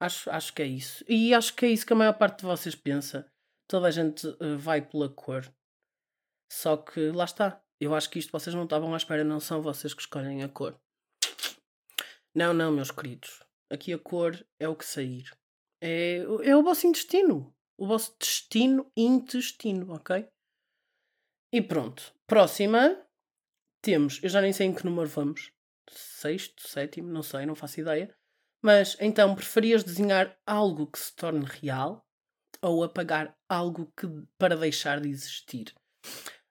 Acho, 0.00 0.30
acho 0.30 0.54
que 0.54 0.62
é 0.62 0.64
isso. 0.64 1.04
E 1.08 1.34
acho 1.34 1.56
que 1.56 1.66
é 1.66 1.70
isso 1.70 1.84
que 1.84 1.92
a 1.92 1.96
maior 1.96 2.12
parte 2.12 2.38
de 2.38 2.46
vocês 2.46 2.76
pensa. 2.76 3.28
Toda 3.68 3.88
a 3.88 3.90
gente 3.90 4.28
uh, 4.28 4.56
vai 4.56 4.80
pela 4.80 5.08
cor. 5.08 5.52
Só 6.52 6.76
que 6.76 7.10
lá 7.10 7.24
está. 7.24 7.60
Eu 7.80 7.96
acho 7.96 8.08
que 8.10 8.20
isto 8.20 8.30
vocês 8.30 8.54
não 8.54 8.62
estavam 8.62 8.94
à 8.94 8.96
espera, 8.96 9.24
não 9.24 9.40
são 9.40 9.60
vocês 9.60 9.92
que 9.92 10.02
escolhem 10.02 10.44
a 10.44 10.48
cor. 10.48 10.80
Não, 12.32 12.54
não, 12.54 12.70
meus 12.70 12.92
queridos. 12.92 13.42
Aqui 13.68 13.92
a 13.92 13.98
cor 13.98 14.40
é 14.60 14.68
o 14.68 14.76
que 14.76 14.84
sair. 14.84 15.36
É, 15.82 16.18
é 16.44 16.56
o 16.56 16.62
vosso 16.62 16.86
intestino. 16.86 17.52
O 17.78 17.86
vosso 17.86 18.16
destino 18.18 18.90
intestino, 18.96 19.94
ok? 19.94 20.28
E 21.52 21.62
pronto. 21.62 22.12
Próxima 22.26 23.06
temos, 23.80 24.20
eu 24.22 24.28
já 24.28 24.40
nem 24.40 24.52
sei 24.52 24.66
em 24.66 24.74
que 24.74 24.84
número 24.84 25.08
vamos. 25.08 25.52
Sexto, 25.90 26.68
sétimo, 26.68 27.08
não 27.08 27.22
sei, 27.22 27.46
não 27.46 27.54
faço 27.54 27.80
ideia. 27.80 28.14
Mas 28.60 28.96
então, 29.00 29.34
preferias 29.34 29.84
desenhar 29.84 30.36
algo 30.44 30.88
que 30.88 30.98
se 30.98 31.14
torne 31.14 31.44
real 31.44 32.04
ou 32.60 32.82
apagar 32.82 33.36
algo 33.48 33.92
que 33.96 34.06
para 34.36 34.56
deixar 34.56 35.00
de 35.00 35.08
existir? 35.08 35.72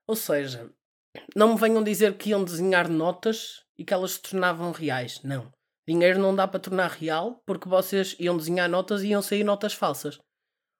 Ou 0.08 0.16
seja, 0.16 0.72
não 1.36 1.54
me 1.54 1.60
venham 1.60 1.84
dizer 1.84 2.18
que 2.18 2.30
iam 2.30 2.44
desenhar 2.44 2.90
notas 2.90 3.66
e 3.78 3.84
que 3.84 3.94
elas 3.94 4.12
se 4.12 4.22
tornavam 4.22 4.72
reais. 4.72 5.22
Não. 5.22 5.52
Dinheiro 5.88 6.20
não 6.20 6.36
dá 6.36 6.48
para 6.48 6.60
tornar 6.60 6.90
real 6.92 7.42
porque 7.46 7.68
vocês 7.68 8.16
iam 8.20 8.38
desenhar 8.38 8.70
notas 8.70 9.04
e 9.04 9.08
iam 9.08 9.22
sair 9.22 9.44
notas 9.44 9.74
falsas. 9.74 10.18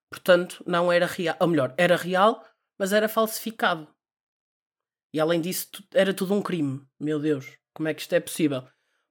Portanto, 0.10 0.64
não 0.66 0.92
era 0.92 1.06
real. 1.06 1.36
Ou 1.40 1.48
melhor, 1.48 1.74
era 1.78 1.96
real, 1.96 2.46
mas 2.80 2.94
era 2.94 3.10
falsificado. 3.10 3.88
E 5.14 5.20
além 5.20 5.42
disso, 5.42 5.70
era 5.94 6.14
tudo 6.14 6.34
um 6.34 6.42
crime. 6.42 6.86
Meu 7.00 7.20
Deus, 7.20 7.58
como 7.74 7.90
é 7.90 7.94
que 7.94 8.02
isto 8.02 8.14
é 8.14 8.20
possível? 8.20 8.68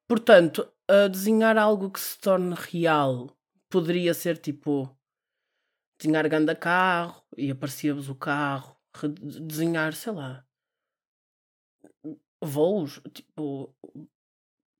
Portanto, 0.08 0.72
desenhar 1.10 1.58
algo 1.58 1.90
que 1.90 1.98
se 1.98 2.18
torne 2.18 2.54
real 2.54 3.36
poderia 3.68 4.14
ser 4.14 4.38
tipo 4.38 4.96
desenhar 5.98 6.28
ganda 6.28 6.54
carro 6.54 7.24
e 7.36 7.50
aparecia-vos 7.50 8.08
o 8.08 8.14
carro, 8.14 8.76
desenhar, 9.20 9.94
sei 9.94 10.12
lá, 10.12 10.46
voos, 12.40 13.00
tipo 13.12 13.74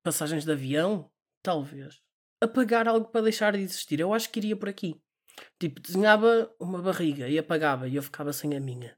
passagens 0.05 0.45
de 0.45 0.53
avião? 0.53 1.11
Talvez. 1.43 2.01
Apagar 2.41 2.87
algo 2.87 3.09
para 3.09 3.23
deixar 3.23 3.53
de 3.55 3.63
existir. 3.63 3.99
Eu 3.99 4.15
acho 4.15 4.31
que 4.31 4.39
iria 4.39 4.57
por 4.57 4.69
aqui. 4.69 5.03
Tipo, 5.59 5.81
desenhava 5.81 6.51
uma 6.59 6.81
barriga 6.81 7.29
e 7.29 7.39
apagava 7.39 7.89
e 7.89 7.97
eu 7.97 8.03
ficava 8.03 8.33
sem 8.33 8.57
a 8.57 8.61
minha. 8.61 8.97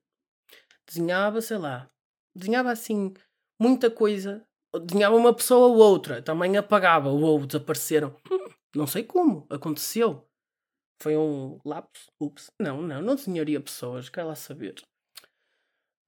Desenhava, 0.87 1.41
sei 1.41 1.59
lá. 1.59 1.91
Desenhava 2.35 2.71
assim 2.71 3.13
muita 3.61 3.91
coisa. 3.91 4.45
Desenhava 4.85 5.17
uma 5.17 5.35
pessoa 5.35 5.69
ou 5.69 5.77
outra. 5.77 6.23
Também 6.23 6.57
apagava 6.57 7.11
ou 7.11 7.47
desapareceram. 7.47 8.15
Não 8.75 8.87
sei 8.87 9.03
como. 9.03 9.47
Aconteceu. 9.51 10.27
Foi 11.01 11.17
um 11.17 11.59
lapso. 11.65 12.11
Ups. 12.21 12.51
Não, 12.61 12.83
não. 12.83 13.01
Não 13.01 13.15
desenharia 13.15 13.61
pessoas. 13.61 14.09
Quero 14.09 14.29
lá 14.29 14.35
saber. 14.35 14.75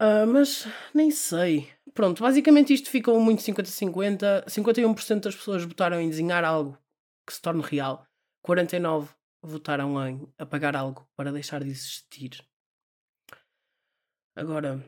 Uh, 0.03 0.27
mas 0.27 0.67
nem 0.95 1.11
sei. 1.11 1.69
Pronto, 1.95 2.23
basicamente 2.23 2.73
isto 2.73 2.91
ficou 2.91 3.21
muito 3.21 3.43
50-50. 3.43 4.47
51% 4.47 5.21
das 5.21 5.37
pessoas 5.37 5.65
votaram 5.65 6.01
em 6.01 6.09
desenhar 6.09 6.45
algo 6.45 6.77
que 7.27 7.35
se 7.35 7.41
torne 7.41 7.63
real. 7.63 8.05
49% 8.47 9.09
votaram 9.43 10.07
em 10.07 10.33
apagar 10.39 10.77
algo 10.77 11.09
para 11.17 11.33
deixar 11.33 11.63
de 11.63 11.71
existir. 11.71 12.45
Agora, 14.37 14.85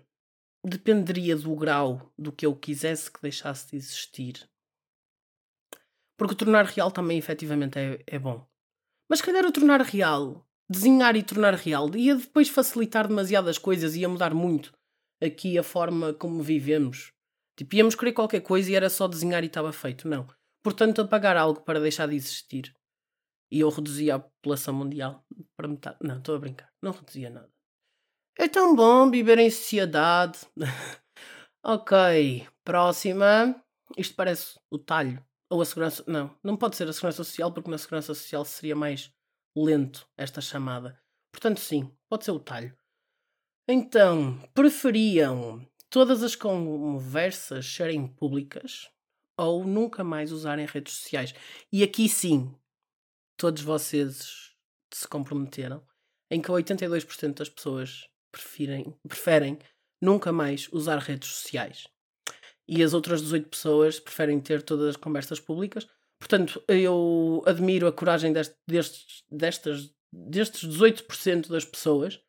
dependeria 0.64 1.36
do 1.36 1.54
grau 1.56 2.12
do 2.16 2.32
que 2.32 2.46
eu 2.46 2.54
quisesse 2.54 3.10
que 3.10 3.20
deixasse 3.20 3.70
de 3.70 3.76
existir. 3.76 4.48
Porque 6.16 6.36
tornar 6.36 6.64
real 6.66 6.90
também 6.90 7.18
efetivamente 7.18 7.78
é, 7.78 8.02
é 8.06 8.18
bom. 8.18 8.46
Mas 9.08 9.20
calhar 9.20 9.44
o 9.44 9.52
tornar 9.52 9.80
real, 9.82 10.46
desenhar 10.70 11.16
e 11.16 11.22
tornar 11.22 11.54
real, 11.54 11.94
ia 11.96 12.14
depois 12.14 12.48
facilitar 12.48 13.08
demasiadas 13.08 13.58
coisas, 13.58 13.96
ia 13.96 14.08
mudar 14.08 14.32
muito 14.32 14.72
aqui 15.22 15.58
a 15.58 15.62
forma 15.62 16.12
como 16.14 16.42
vivemos. 16.42 17.12
Tipo, 17.56 17.76
íamos 17.76 17.94
querer 17.94 18.12
qualquer 18.12 18.40
coisa 18.40 18.70
e 18.70 18.74
era 18.74 18.88
só 18.88 19.06
desenhar 19.06 19.42
e 19.42 19.46
estava 19.46 19.72
feito. 19.72 20.08
Não. 20.08 20.26
Portanto, 20.62 21.00
apagar 21.00 21.36
algo 21.36 21.60
para 21.62 21.80
deixar 21.80 22.08
de 22.08 22.16
existir. 22.16 22.74
E 23.52 23.60
eu 23.60 23.68
reduzia 23.68 24.14
a 24.14 24.18
população 24.18 24.72
mundial 24.72 25.22
para 25.54 25.68
metade. 25.68 25.98
Não, 26.02 26.16
estou 26.16 26.34
a 26.34 26.38
brincar. 26.38 26.72
Não 26.80 26.90
reduzia 26.90 27.28
nada. 27.28 27.52
É 28.38 28.48
tão 28.48 28.74
bom 28.74 29.10
viver 29.10 29.38
em 29.38 29.50
sociedade. 29.50 30.38
ok, 31.62 32.48
próxima. 32.64 33.54
Isto 33.94 34.14
parece 34.14 34.58
o 34.70 34.78
talho. 34.78 35.22
Ou 35.50 35.60
a 35.60 35.66
segurança. 35.66 36.02
Não, 36.06 36.34
não 36.42 36.56
pode 36.56 36.76
ser 36.76 36.88
a 36.88 36.94
segurança 36.94 37.22
social, 37.22 37.52
porque 37.52 37.70
na 37.70 37.76
segurança 37.76 38.14
social 38.14 38.42
seria 38.46 38.74
mais 38.74 39.12
lento 39.54 40.08
esta 40.16 40.40
chamada. 40.40 40.98
Portanto, 41.30 41.60
sim, 41.60 41.94
pode 42.08 42.24
ser 42.24 42.30
o 42.30 42.40
talho. 42.40 42.74
Então, 43.68 44.40
preferiam 44.54 45.60
todas 45.90 46.22
as 46.22 46.34
conversas 46.34 47.66
serem 47.66 48.06
públicas 48.06 48.90
ou 49.36 49.62
nunca 49.62 50.02
mais 50.02 50.32
usarem 50.32 50.64
redes 50.64 50.94
sociais? 50.94 51.34
E 51.70 51.82
aqui 51.82 52.08
sim, 52.08 52.54
todos 53.42 53.61
vocês 53.61 54.52
se 54.94 55.09
comprometeram 55.09 55.83
em 56.31 56.40
que 56.40 56.48
82% 56.48 57.35
das 57.35 57.48
pessoas 57.48 58.09
preferem, 58.31 58.96
preferem 59.09 59.59
nunca 60.00 60.31
mais 60.31 60.68
usar 60.72 60.98
redes 60.98 61.28
sociais. 61.28 61.88
E 62.68 62.85
as 62.85 62.94
outras 62.94 63.20
18 63.20 63.48
pessoas 63.48 63.98
preferem 63.98 64.40
ter 64.40 64.62
todas 64.62 64.90
as 64.90 64.96
conversas 64.96 65.40
públicas. 65.40 65.88
Portanto, 66.20 66.62
eu 66.68 67.42
admiro 67.44 67.88
a 67.88 67.92
coragem 67.92 68.33
deste, 68.33 68.55
destes, 68.64 69.24
destas, 69.28 69.92
destes 70.12 70.62
18% 70.62 71.48
das 71.48 71.64
pessoas 71.64 72.20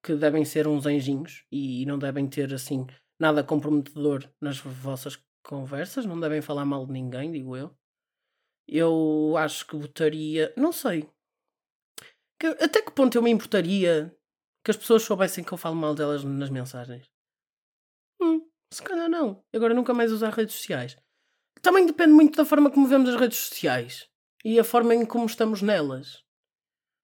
que 0.00 0.14
devem 0.14 0.44
ser 0.44 0.68
uns 0.68 0.86
anjinhos 0.86 1.44
e 1.50 1.84
não 1.86 1.98
devem 1.98 2.28
ter 2.28 2.54
assim 2.54 2.86
nada 3.18 3.42
comprometedor 3.42 4.30
nas 4.40 4.58
vossas 4.58 5.18
conversas, 5.42 6.06
não 6.06 6.20
devem 6.20 6.40
falar 6.40 6.64
mal 6.64 6.86
de 6.86 6.92
ninguém, 6.92 7.32
digo 7.32 7.56
eu. 7.56 7.76
Eu 8.68 9.34
acho 9.36 9.66
que 9.66 9.76
votaria. 9.76 10.52
Não 10.56 10.72
sei. 10.72 11.08
Que- 12.38 12.46
até 12.64 12.82
que 12.82 12.90
ponto 12.92 13.16
eu 13.16 13.22
me 13.22 13.30
importaria 13.30 14.14
que 14.64 14.70
as 14.70 14.76
pessoas 14.76 15.02
soubessem 15.02 15.44
que 15.44 15.52
eu 15.52 15.58
falo 15.58 15.76
mal 15.76 15.94
delas 15.94 16.24
nas 16.24 16.50
mensagens? 16.50 17.04
Hum, 18.20 18.48
se 18.72 18.82
calhar 18.82 19.08
não. 19.08 19.44
Agora 19.54 19.74
nunca 19.74 19.92
mais 19.94 20.12
usar 20.12 20.30
redes 20.30 20.54
sociais. 20.54 20.96
Também 21.60 21.86
depende 21.86 22.12
muito 22.12 22.36
da 22.36 22.44
forma 22.44 22.70
como 22.70 22.86
vemos 22.88 23.08
as 23.08 23.20
redes 23.20 23.38
sociais 23.38 24.08
e 24.44 24.58
a 24.58 24.64
forma 24.64 24.94
em 24.94 25.04
como 25.06 25.26
estamos 25.26 25.62
nelas. 25.62 26.22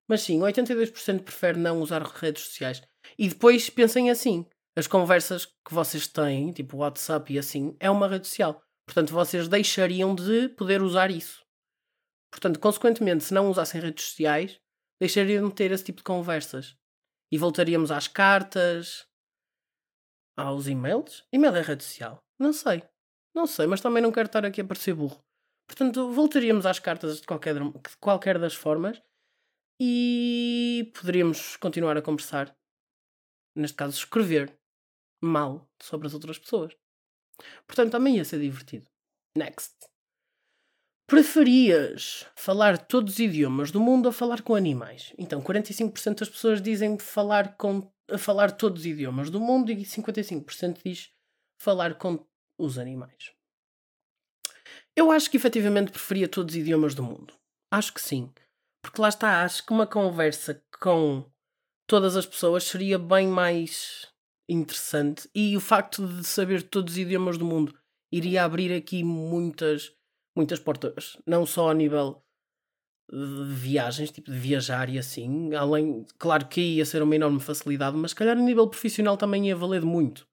Mas 0.07 0.21
sim, 0.21 0.39
82% 0.39 1.23
prefere 1.23 1.57
não 1.59 1.81
usar 1.81 2.01
redes 2.01 2.43
sociais. 2.43 2.81
E 3.17 3.29
depois 3.29 3.69
pensem 3.69 4.09
assim: 4.09 4.45
as 4.75 4.87
conversas 4.87 5.45
que 5.45 5.73
vocês 5.73 6.07
têm, 6.07 6.51
tipo 6.51 6.77
WhatsApp 6.77 7.33
e 7.33 7.39
assim, 7.39 7.75
é 7.79 7.89
uma 7.89 8.07
rede 8.07 8.27
social. 8.27 8.61
Portanto, 8.85 9.13
vocês 9.13 9.47
deixariam 9.47 10.15
de 10.15 10.49
poder 10.49 10.81
usar 10.81 11.11
isso. 11.11 11.45
Portanto, 12.31 12.59
consequentemente, 12.59 13.23
se 13.23 13.33
não 13.33 13.49
usassem 13.49 13.81
redes 13.81 14.05
sociais, 14.05 14.59
deixariam 14.99 15.49
de 15.49 15.55
ter 15.55 15.71
esse 15.71 15.83
tipo 15.83 15.97
de 15.97 16.03
conversas. 16.03 16.77
E 17.31 17.37
voltaríamos 17.37 17.91
às 17.91 18.07
cartas, 18.07 19.07
aos 20.37 20.67
e-mails. 20.67 21.25
E-mail 21.31 21.55
é 21.55 21.61
rede 21.61 21.83
social? 21.83 22.23
Não 22.39 22.53
sei. 22.53 22.83
Não 23.35 23.45
sei, 23.45 23.67
mas 23.67 23.81
também 23.81 24.01
não 24.01 24.11
quero 24.11 24.27
estar 24.27 24.45
aqui 24.45 24.61
a 24.61 24.65
parecer 24.65 24.93
burro. 24.93 25.23
Portanto, 25.67 26.11
voltaríamos 26.11 26.65
às 26.65 26.79
cartas 26.79 27.21
de 27.21 27.27
qualquer, 27.27 27.55
de 27.55 27.97
qualquer 27.99 28.39
das 28.39 28.55
formas 28.55 29.01
e 29.79 30.91
poderíamos 30.95 31.55
continuar 31.57 31.95
a 31.95 32.01
conversar. 32.01 32.55
Neste 33.55 33.77
caso, 33.77 33.97
escrever 33.97 34.57
mal 35.21 35.69
sobre 35.81 36.07
as 36.07 36.13
outras 36.13 36.39
pessoas. 36.39 36.75
Portanto, 37.67 37.91
também 37.91 38.17
ia 38.17 38.25
ser 38.25 38.39
divertido. 38.39 38.87
Next. 39.37 39.88
Preferias 41.09 42.27
falar 42.35 42.77
todos 42.77 43.13
os 43.13 43.19
idiomas 43.19 43.71
do 43.71 43.79
mundo 43.79 44.05
ou 44.05 44.11
falar 44.11 44.43
com 44.43 44.53
animais? 44.53 45.11
Então, 45.17 45.41
45% 45.41 46.19
das 46.19 46.29
pessoas 46.29 46.61
dizem 46.61 46.99
falar, 46.99 47.57
com, 47.57 47.91
falar 48.15 48.51
todos 48.51 48.81
os 48.81 48.85
idiomas 48.85 49.31
do 49.31 49.39
mundo 49.39 49.71
e 49.71 49.77
55% 49.77 50.77
diz 50.85 51.09
falar 51.59 51.95
com 51.95 52.23
os 52.59 52.77
animais. 52.77 53.31
Eu 54.95 55.09
acho 55.09 55.31
que 55.31 55.37
efetivamente 55.37 55.91
preferia 55.91 56.27
todos 56.27 56.53
os 56.53 56.61
idiomas 56.61 56.93
do 56.93 57.01
mundo. 57.01 57.33
Acho 57.71 57.91
que 57.91 58.01
sim. 58.01 58.31
Porque 58.79 59.01
lá 59.01 59.09
está, 59.09 59.43
acho 59.43 59.65
que 59.65 59.73
uma 59.73 59.87
conversa 59.87 60.63
com 60.79 61.25
todas 61.87 62.15
as 62.15 62.27
pessoas 62.27 62.65
seria 62.65 62.99
bem 62.99 63.27
mais 63.27 64.07
interessante 64.47 65.27
e 65.33 65.57
o 65.57 65.59
facto 65.59 66.07
de 66.07 66.23
saber 66.23 66.61
todos 66.61 66.93
os 66.93 66.99
idiomas 66.99 67.35
do 67.35 67.45
mundo 67.45 67.75
iria 68.11 68.43
abrir 68.43 68.71
aqui 68.71 69.03
muitas 69.03 69.91
muitas 70.35 70.59
portas, 70.59 71.17
não 71.25 71.45
só 71.45 71.69
a 71.69 71.73
nível 71.73 72.23
de 73.11 73.53
viagens, 73.53 74.11
tipo 74.11 74.31
de 74.31 74.37
viajar 74.37 74.89
e 74.89 74.99
assim, 74.99 75.53
além, 75.55 76.05
claro 76.17 76.47
que 76.47 76.61
ia 76.61 76.85
ser 76.85 77.01
uma 77.01 77.15
enorme 77.15 77.39
facilidade, 77.39 77.97
mas 77.97 78.13
calhar 78.13 78.37
a 78.37 78.41
nível 78.41 78.67
profissional 78.67 79.17
também 79.17 79.47
ia 79.47 79.55
valer 79.55 79.81
muito. 79.81 80.27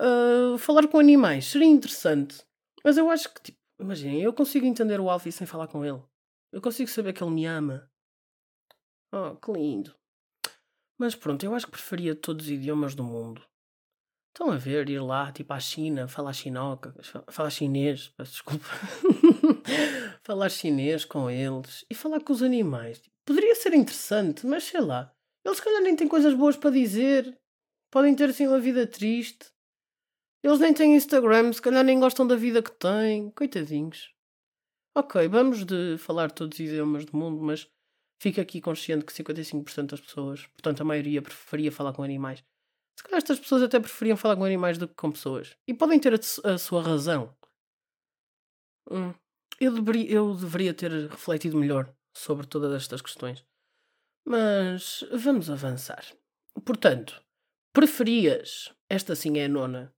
Uh, 0.00 0.58
falar 0.58 0.88
com 0.88 0.98
animais 0.98 1.46
seria 1.46 1.68
interessante, 1.68 2.44
mas 2.84 2.96
eu 2.96 3.08
acho 3.08 3.32
que, 3.32 3.40
tipo, 3.40 3.58
imaginem, 3.80 4.20
eu 4.20 4.32
consigo 4.32 4.66
entender 4.66 4.98
o 4.98 5.08
Alfie 5.08 5.30
sem 5.30 5.46
falar 5.46 5.68
com 5.68 5.84
ele. 5.84 6.02
Eu 6.52 6.60
consigo 6.60 6.90
saber 6.90 7.12
que 7.12 7.22
ele 7.22 7.30
me 7.30 7.46
ama. 7.46 7.88
Oh, 9.12 9.36
que 9.36 9.52
lindo. 9.52 9.94
Mas 10.98 11.14
pronto, 11.14 11.44
eu 11.44 11.54
acho 11.54 11.66
que 11.66 11.72
preferia 11.72 12.14
todos 12.14 12.46
os 12.46 12.50
idiomas 12.50 12.94
do 12.94 13.04
mundo. 13.04 13.42
Estão 14.32 14.50
a 14.50 14.56
ver, 14.56 14.88
ir 14.88 14.98
lá, 14.98 15.30
tipo 15.30 15.52
à 15.52 15.60
China, 15.60 16.08
falar 16.08 16.32
chinoca, 16.32 16.94
falar 17.28 17.50
chinês, 17.50 18.14
desculpa. 18.18 18.64
falar 20.24 20.48
chinês 20.48 21.04
com 21.04 21.30
eles 21.30 21.84
e 21.90 21.94
falar 21.94 22.18
com 22.20 22.32
os 22.32 22.42
animais. 22.42 22.98
Tipo, 22.98 23.14
poderia 23.26 23.54
ser 23.54 23.74
interessante, 23.74 24.46
mas 24.46 24.64
sei 24.64 24.80
lá. 24.80 25.14
Eles 25.44 25.58
se 25.58 25.64
calhar 25.64 25.82
nem 25.82 25.94
têm 25.94 26.08
coisas 26.08 26.32
boas 26.32 26.56
para 26.56 26.70
dizer. 26.70 27.38
Podem 27.90 28.14
ter 28.14 28.30
assim 28.30 28.46
uma 28.46 28.58
vida 28.58 28.86
triste. 28.86 29.52
Eles 30.42 30.58
nem 30.58 30.72
têm 30.72 30.96
Instagram, 30.96 31.52
se 31.52 31.60
calhar 31.60 31.84
nem 31.84 32.00
gostam 32.00 32.26
da 32.26 32.34
vida 32.34 32.62
que 32.62 32.72
têm. 32.72 33.30
Coitadinhos. 33.32 34.14
Ok, 34.96 35.28
vamos 35.28 35.66
de 35.66 35.98
falar 35.98 36.30
todos 36.30 36.58
os 36.58 36.64
idiomas 36.64 37.04
do 37.04 37.14
mundo, 37.14 37.42
mas 37.42 37.68
fica 38.18 38.40
aqui 38.40 38.62
consciente 38.62 39.04
que 39.04 39.12
55% 39.12 39.86
das 39.88 40.00
pessoas, 40.00 40.46
portanto 40.46 40.80
a 40.80 40.84
maioria, 40.84 41.20
preferia 41.20 41.70
falar 41.70 41.92
com 41.92 42.02
animais. 42.02 42.42
Se 43.02 43.08
calhar 43.08 43.18
estas 43.18 43.40
pessoas 43.40 43.62
até 43.62 43.80
preferiam 43.80 44.16
falar 44.16 44.36
com 44.36 44.44
animais 44.44 44.78
do 44.78 44.86
que 44.86 44.94
com 44.94 45.10
pessoas. 45.10 45.56
E 45.66 45.74
podem 45.74 45.98
ter 45.98 46.14
a, 46.14 46.50
a 46.52 46.56
sua 46.56 46.82
razão. 46.82 47.34
Hum, 48.88 49.12
eu, 49.60 49.72
deveria, 49.74 50.10
eu 50.12 50.34
deveria 50.34 50.72
ter 50.72 50.92
refletido 51.08 51.56
melhor 51.56 51.92
sobre 52.16 52.46
todas 52.46 52.72
estas 52.72 53.02
questões. 53.02 53.44
Mas 54.24 55.04
vamos 55.12 55.50
avançar. 55.50 56.04
Portanto, 56.64 57.20
preferias, 57.72 58.72
esta 58.88 59.16
sim 59.16 59.38
é 59.38 59.46
a 59.46 59.48
nona, 59.48 59.92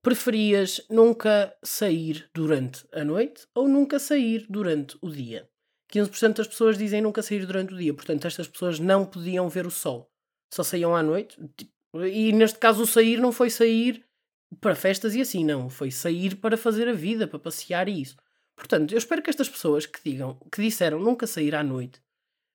preferias 0.00 0.86
nunca 0.88 1.56
sair 1.64 2.30
durante 2.32 2.86
a 2.92 3.02
noite 3.04 3.48
ou 3.54 3.66
nunca 3.66 3.98
sair 3.98 4.46
durante 4.48 4.96
o 5.00 5.10
dia? 5.10 5.50
15% 5.92 6.36
das 6.36 6.46
pessoas 6.46 6.78
dizem 6.78 7.00
nunca 7.00 7.22
sair 7.22 7.44
durante 7.44 7.74
o 7.74 7.76
dia, 7.76 7.92
portanto, 7.92 8.26
estas 8.26 8.46
pessoas 8.46 8.78
não 8.78 9.04
podiam 9.04 9.48
ver 9.48 9.66
o 9.66 9.70
sol, 9.70 10.10
só 10.52 10.62
saíam 10.62 10.94
à 10.94 11.02
noite. 11.02 11.36
E 11.94 12.32
neste 12.32 12.58
caso, 12.58 12.82
o 12.82 12.86
sair 12.86 13.20
não 13.20 13.30
foi 13.30 13.50
sair 13.50 14.04
para 14.60 14.74
festas 14.74 15.14
e 15.14 15.20
assim, 15.20 15.44
não, 15.44 15.68
foi 15.68 15.90
sair 15.90 16.36
para 16.36 16.56
fazer 16.56 16.88
a 16.88 16.92
vida, 16.92 17.26
para 17.26 17.38
passear 17.38 17.88
e 17.88 18.00
isso. 18.00 18.16
Portanto, 18.56 18.92
eu 18.92 18.98
espero 18.98 19.22
que 19.22 19.30
estas 19.30 19.48
pessoas 19.48 19.86
que 19.86 20.00
digam, 20.02 20.38
que 20.50 20.62
disseram 20.62 20.98
nunca 20.98 21.26
sair 21.26 21.54
à 21.54 21.62
noite, 21.62 22.00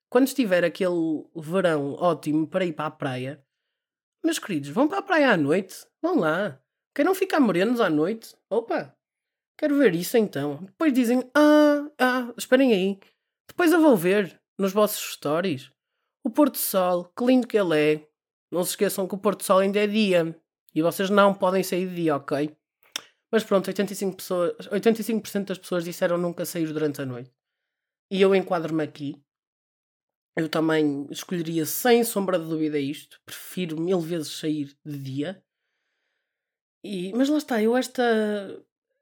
quando 0.10 0.28
estiver 0.28 0.63
aquele 0.63 1.25
verão 1.36 1.93
ótimo 1.93 2.47
para 2.47 2.65
ir 2.65 2.73
para 2.73 2.88
a 2.88 2.91
praia, 2.91 3.43
meus 4.23 4.39
queridos, 4.39 4.69
vão 4.69 4.88
para 4.88 4.99
a 4.99 5.04
praia 5.04 5.32
à 5.32 5.38
noite, 5.38 5.86
vão 6.02 6.19
lá. 6.19 6.60
Querem 6.95 7.13
ficar 7.15 7.39
morenos 7.39 7.80
à 7.80 7.89
noite? 7.89 8.36
Opa, 8.49 8.95
quero 9.58 9.78
ver 9.78 9.95
isso 9.95 10.17
então. 10.17 10.58
Depois 10.63 10.91
dizem, 10.91 11.30
ah, 11.34 11.89
ah, 11.97 12.34
esperem 12.38 12.73
aí. 12.73 12.99
Depois 13.47 13.71
eu 13.71 13.82
vou 13.82 13.95
ver 13.95 14.41
nos 14.58 14.73
vossos 14.73 15.13
stories 15.13 15.71
o 16.23 16.30
pôr 16.30 16.49
do 16.49 16.58
sol, 16.58 17.06
que 17.06 17.25
lindo 17.25 17.47
que 17.47 17.58
ele 17.58 17.80
é. 17.80 18.09
Não 18.51 18.63
se 18.63 18.71
esqueçam 18.71 19.07
que 19.07 19.15
o 19.15 19.17
pôr 19.17 19.35
do 19.35 19.43
sol 19.43 19.59
ainda 19.59 19.79
é 19.79 19.88
dia. 19.88 20.35
E 20.73 20.81
vocês 20.81 21.09
não 21.09 21.33
podem 21.33 21.63
sair 21.63 21.88
de 21.88 21.95
dia, 21.95 22.15
ok? 22.15 22.55
Mas 23.31 23.43
pronto, 23.43 23.69
85%, 23.69 24.15
pessoas, 24.15 24.67
85 24.71 25.45
das 25.45 25.57
pessoas 25.57 25.83
disseram 25.83 26.17
nunca 26.17 26.45
sair 26.45 26.71
durante 26.71 27.01
a 27.01 27.05
noite. 27.05 27.31
E 28.12 28.21
eu 28.21 28.33
enquadro-me 28.33 28.83
aqui. 28.83 29.21
Eu 30.35 30.49
também 30.49 31.07
escolheria 31.12 31.65
sem 31.65 32.03
sombra 32.03 32.39
de 32.39 32.45
dúvida 32.45 32.79
isto. 32.79 33.19
Prefiro 33.25 33.79
mil 33.79 33.99
vezes 33.99 34.39
sair 34.39 34.75
de 34.85 34.97
dia. 34.97 35.43
E, 36.83 37.12
mas 37.13 37.29
lá 37.29 37.38
está, 37.38 37.62
eu 37.62 37.75
esta. 37.75 38.03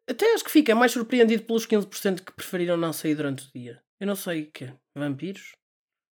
Até 0.09 0.33
acho 0.33 0.43
que 0.43 0.51
fica 0.51 0.73
mais 0.73 0.91
surpreendido 0.91 1.43
pelos 1.43 1.67
15% 1.67 2.23
que 2.23 2.33
preferiram 2.33 2.75
não 2.75 2.91
sair 2.91 3.15
durante 3.15 3.47
o 3.47 3.51
dia. 3.51 3.83
Eu 3.99 4.07
não 4.07 4.15
sei 4.15 4.43
o 4.43 4.51
quê. 4.51 4.73
Vampiros? 4.95 5.55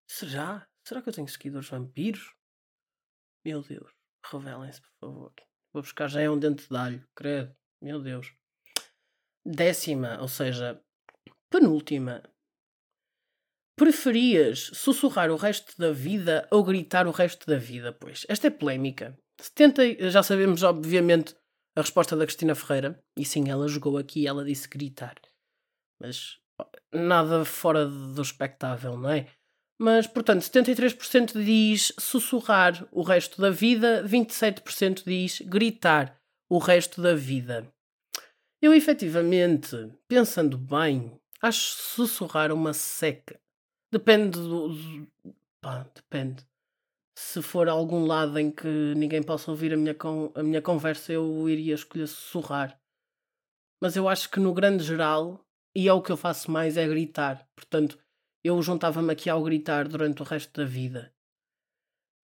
Será? 0.07 0.67
Será 0.83 1.01
que 1.01 1.09
eu 1.09 1.13
tenho 1.13 1.27
seguidores 1.27 1.69
vampiros? 1.69 2.33
Meu 3.45 3.61
Deus. 3.61 3.91
Revelem-se, 4.31 4.81
por 4.81 4.89
favor. 4.99 5.33
Vou 5.73 5.81
buscar 5.81 6.07
já 6.07 6.21
é 6.21 6.29
um 6.29 6.37
dente 6.37 6.67
de 6.67 6.75
alho, 6.75 7.07
credo. 7.15 7.55
Meu 7.81 8.01
Deus. 8.01 8.33
Décima, 9.45 10.19
ou 10.21 10.27
seja, 10.27 10.81
penúltima. 11.49 12.23
Preferias 13.75 14.71
sussurrar 14.73 15.31
o 15.31 15.37
resto 15.37 15.77
da 15.77 15.91
vida 15.91 16.47
ou 16.51 16.63
gritar 16.63 17.07
o 17.07 17.11
resto 17.11 17.47
da 17.47 17.57
vida? 17.57 17.93
Pois, 17.93 18.25
esta 18.27 18.47
é 18.47 18.49
polémica. 18.49 19.17
70, 19.39 20.09
já 20.09 20.21
sabemos, 20.21 20.63
obviamente, 20.63 21.33
a 21.75 21.81
resposta 21.81 22.15
da 22.15 22.25
Cristina 22.25 22.55
Ferreira. 22.55 23.01
E 23.17 23.23
sim, 23.23 23.49
ela 23.49 23.67
jogou 23.69 23.97
aqui 23.97 24.27
ela 24.27 24.43
disse 24.43 24.67
gritar. 24.67 25.15
Mas 26.01 26.39
nada 26.93 27.45
fora 27.45 27.85
do 27.85 28.21
espectável, 28.21 28.97
não 28.97 29.09
é? 29.09 29.27
Mas, 29.81 30.05
portanto, 30.05 30.41
73% 30.41 31.41
diz 31.41 31.93
sussurrar 31.97 32.85
o 32.91 33.01
resto 33.01 33.41
da 33.41 33.49
vida, 33.49 34.03
27% 34.05 35.03
diz 35.05 35.39
gritar 35.39 36.19
o 36.49 36.57
resto 36.57 37.01
da 37.01 37.15
vida. 37.15 37.71
Eu, 38.61 38.73
efetivamente, 38.73 39.89
pensando 40.05 40.57
bem, 40.57 41.17
acho 41.41 41.77
sussurrar 41.77 42.51
uma 42.51 42.73
seca. 42.73 43.39
Depende 43.89 44.37
do. 44.37 45.07
pá, 45.61 45.85
depende. 45.95 46.45
Se 47.17 47.41
for 47.41 47.69
algum 47.69 48.05
lado 48.05 48.37
em 48.37 48.51
que 48.51 48.67
ninguém 48.95 49.23
possa 49.23 49.49
ouvir 49.49 49.73
a 49.73 49.77
minha, 49.77 49.95
con 49.95 50.31
a 50.35 50.43
minha 50.43 50.61
conversa, 50.61 51.13
eu 51.13 51.47
iria 51.47 51.75
escolher 51.75 52.07
sussurrar. 52.07 52.77
Mas 53.81 53.95
eu 53.95 54.09
acho 54.09 54.29
que 54.29 54.41
no 54.41 54.53
grande 54.53 54.83
geral, 54.83 55.45
e 55.73 55.87
é 55.87 55.93
o 55.93 56.01
que 56.01 56.11
eu 56.11 56.17
faço 56.17 56.51
mais, 56.51 56.75
é 56.75 56.85
gritar. 56.85 57.47
Portanto, 57.55 57.97
eu 58.49 58.61
juntava-me 58.61 59.11
aqui 59.11 59.29
ao 59.29 59.43
gritar 59.43 59.87
durante 59.87 60.21
o 60.21 60.25
resto 60.25 60.59
da 60.59 60.65
vida. 60.65 61.13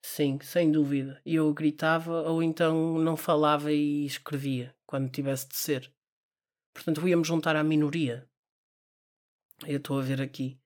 Sim, 0.03 0.39
sem 0.41 0.71
dúvida. 0.71 1.21
Eu 1.25 1.53
gritava 1.53 2.29
ou 2.29 2.41
então 2.41 2.97
não 2.99 3.15
falava 3.15 3.71
e 3.71 4.05
escrevia, 4.05 4.75
quando 4.85 5.11
tivesse 5.11 5.47
de 5.47 5.55
ser. 5.55 5.93
Portanto, 6.73 7.07
ia-me 7.07 7.23
juntar 7.23 7.55
à 7.55 7.63
minoria. 7.63 8.29
Eu 9.65 9.77
estou 9.77 9.99
a 9.99 10.03
ver 10.03 10.21
aqui 10.21 10.59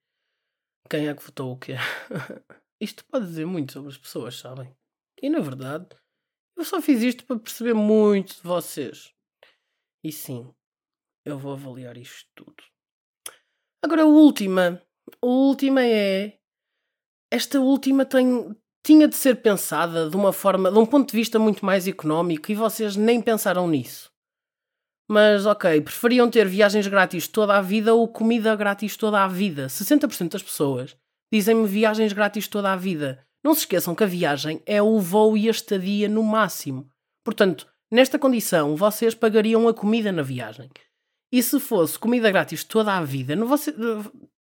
quem 0.90 1.08
é 1.08 1.14
que 1.14 1.24
votou 1.24 1.54
o 1.54 1.58
quê. 1.58 1.74
isto 2.82 3.06
pode 3.06 3.28
dizer 3.28 3.46
muito 3.46 3.74
sobre 3.74 3.90
as 3.90 3.98
pessoas, 3.98 4.38
sabem? 4.38 4.76
E 5.22 5.30
na 5.30 5.40
verdade, 5.40 5.88
eu 6.58 6.66
só 6.66 6.82
fiz 6.82 7.02
isto 7.02 7.26
para 7.26 7.40
perceber 7.40 7.74
muito 7.74 8.36
de 8.36 8.42
vocês. 8.42 9.14
E 10.04 10.12
sim, 10.12 10.54
eu 11.26 11.38
vou 11.38 11.54
avaliar 11.54 11.98
isto 11.98 12.30
tudo. 12.34 12.64
Agora, 13.82 14.04
a 14.04 14.06
última. 14.06 14.82
A 15.22 15.26
última 15.26 15.84
é. 15.84 16.38
Esta 17.32 17.60
última 17.60 18.06
tem, 18.06 18.56
tinha 18.84 19.08
de 19.08 19.16
ser 19.16 19.36
pensada 19.42 20.10
de 20.10 20.16
uma 20.16 20.34
forma, 20.34 20.72
de 20.72 20.78
um 20.78 20.86
ponto 20.86 21.12
de 21.12 21.18
vista 21.18 21.38
muito 21.38 21.66
mais 21.66 21.88
económico 21.88 22.52
e 22.52 22.56
vocês 22.56 22.96
nem 22.96 23.22
pensaram 23.22 23.68
nisso. 23.68 24.12
Mas 25.08 25.46
ok, 25.46 25.82
preferiam 25.82 26.30
ter 26.30 26.48
viagens 26.48 26.88
grátis 26.88 27.28
toda 27.28 27.58
a 27.58 27.62
vida 27.62 27.94
ou 27.94 28.08
comida 28.08 28.56
grátis 28.56 28.96
toda 28.96 29.24
a 29.24 29.28
vida. 29.28 29.68
60% 29.68 30.30
das 30.30 30.44
pessoas 30.44 30.96
dizem-me 31.32 31.68
viagens 31.68 32.14
grátis 32.14 32.48
toda 32.48 32.72
a 32.72 32.76
vida. 32.76 33.26
Não 33.44 33.54
se 33.54 33.62
esqueçam 33.62 33.96
que 33.96 34.04
a 34.04 34.08
viagem 34.08 34.62
é 34.66 34.82
o 34.82 35.00
voo 35.00 35.38
e 35.38 35.48
a 35.48 35.52
estadia 35.52 36.10
no 36.10 36.24
máximo. 36.24 36.92
Portanto, 37.24 37.68
nesta 37.92 38.20
condição, 38.20 38.76
vocês 38.76 39.16
pagariam 39.16 39.68
a 39.68 39.74
comida 39.74 40.12
na 40.12 40.22
viagem. 40.22 40.70
E 41.32 41.42
se 41.42 41.60
fosse 41.60 41.98
comida 41.98 42.30
grátis 42.32 42.64
toda 42.64 42.96
a 42.96 43.04
vida, 43.04 43.36
no 43.36 43.46
você, 43.46 43.74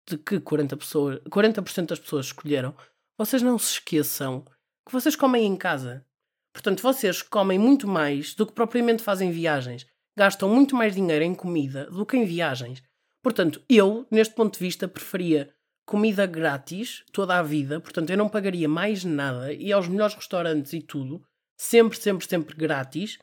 de 0.07 0.17
que 0.17 0.39
40%, 0.39 0.77
pessoas, 0.77 1.19
40 1.29 1.61
das 1.61 1.99
pessoas 1.99 2.27
escolheram, 2.27 2.75
vocês 3.17 3.41
não 3.41 3.57
se 3.57 3.73
esqueçam 3.73 4.45
que 4.85 4.93
vocês 4.93 5.15
comem 5.15 5.45
em 5.45 5.55
casa. 5.55 6.05
Portanto, 6.53 6.81
vocês 6.81 7.21
comem 7.21 7.59
muito 7.59 7.87
mais 7.87 8.33
do 8.33 8.45
que 8.45 8.53
propriamente 8.53 9.03
fazem 9.03 9.31
viagens 9.31 9.85
gastam 10.17 10.49
muito 10.49 10.75
mais 10.75 10.95
dinheiro 10.95 11.23
em 11.23 11.35
comida 11.35 11.85
do 11.91 12.03
que 12.03 12.17
em 12.17 12.25
viagens. 12.25 12.81
Portanto, 13.21 13.61
eu, 13.69 14.07
neste 14.09 14.33
ponto 14.33 14.53
de 14.53 14.65
vista, 14.65 14.87
preferia 14.87 15.53
comida 15.85 16.25
grátis 16.25 17.03
toda 17.13 17.37
a 17.37 17.43
vida, 17.43 17.79
portanto, 17.79 18.09
eu 18.09 18.17
não 18.17 18.27
pagaria 18.27 18.67
mais 18.67 19.05
nada 19.05 19.53
e 19.53 19.71
aos 19.71 19.87
melhores 19.87 20.15
restaurantes 20.15 20.73
e 20.73 20.81
tudo, 20.81 21.23
sempre, 21.55 21.97
sempre, 21.99 22.27
sempre 22.27 22.55
grátis. 22.55 23.19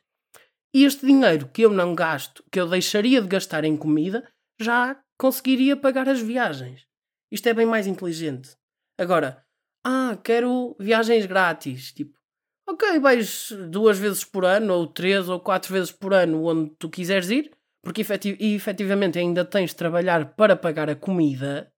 E 0.73 0.85
este 0.85 1.05
dinheiro 1.05 1.49
que 1.49 1.63
eu 1.63 1.71
não 1.71 1.95
gasto, 1.95 2.45
que 2.51 2.61
eu 2.61 2.69
deixaria 2.69 3.21
de 3.21 3.27
gastar 3.27 3.65
em 3.65 3.77
comida, 3.77 4.27
já 4.61 4.97
conseguiria 5.19 5.77
pagar 5.77 6.09
as 6.09 6.21
viagens. 6.21 6.87
Isto 7.31 7.49
é 7.49 7.55
bem 7.55 7.67
mais 7.67 7.87
inteligente. 7.87 8.57
Agora, 8.99 9.45
ah, 9.85 10.19
quero 10.23 10.77
viagens 10.79 11.27
grátis. 11.27 11.93
Tipo, 11.93 12.19
Ok, 12.67 12.99
vais 12.99 13.53
duas 13.69 13.99
vezes 13.99 14.25
por 14.25 14.45
ano, 14.45 14.73
ou 14.73 14.87
três 14.87 15.29
ou 15.29 15.39
quatro 15.39 15.73
vezes 15.73 15.93
por 15.93 16.15
ano, 16.15 16.45
onde 16.45 16.71
tu 16.79 16.89
quiseres 16.89 17.29
ir, 17.29 17.51
porque 17.83 18.01
efetiv 18.01 18.37
efetivamente 18.41 19.19
ainda 19.19 19.45
tens 19.45 19.71
de 19.71 19.77
trabalhar 19.77 20.35
para 20.35 20.57
pagar 20.57 20.89
a 20.89 20.97
comida. 20.97 21.71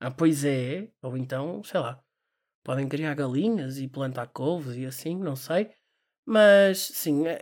Ah, 0.00 0.10
pois 0.10 0.44
é, 0.44 0.88
ou 1.00 1.16
então, 1.16 1.62
sei 1.62 1.78
lá, 1.78 2.02
podem 2.64 2.88
criar 2.88 3.14
galinhas 3.14 3.78
e 3.78 3.86
plantar 3.86 4.26
couves 4.26 4.76
e 4.76 4.84
assim, 4.84 5.16
não 5.16 5.36
sei. 5.36 5.70
Mas 6.26 6.78
sim, 6.80 7.26
é, 7.28 7.40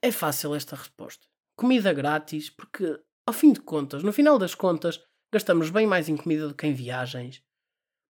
é 0.00 0.12
fácil 0.12 0.54
esta 0.54 0.76
resposta. 0.76 1.26
Comida 1.56 1.92
grátis, 1.92 2.48
porque 2.48 2.96
ao 3.26 3.32
fim 3.32 3.52
de 3.52 3.60
contas, 3.60 4.02
no 4.02 4.12
final 4.12 4.38
das 4.38 4.54
contas, 4.54 5.00
gastamos 5.32 5.70
bem 5.70 5.86
mais 5.86 6.08
em 6.08 6.16
comida 6.16 6.48
do 6.48 6.54
que 6.54 6.66
em 6.66 6.74
viagens. 6.74 7.42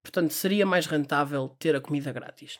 Portanto, 0.03 0.33
seria 0.33 0.65
mais 0.65 0.85
rentável 0.85 1.49
ter 1.59 1.75
a 1.75 1.81
comida 1.81 2.11
grátis. 2.11 2.59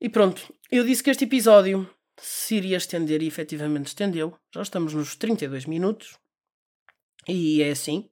E 0.00 0.08
pronto, 0.08 0.52
eu 0.70 0.84
disse 0.84 1.02
que 1.02 1.10
este 1.10 1.24
episódio 1.24 1.88
se 2.18 2.56
iria 2.56 2.76
estender 2.76 3.22
e 3.22 3.26
efetivamente 3.26 3.86
estendeu. 3.86 4.36
Já 4.52 4.62
estamos 4.62 4.94
nos 4.94 5.14
32 5.14 5.66
minutos. 5.66 6.18
E 7.28 7.62
é 7.62 7.70
assim. 7.70 8.10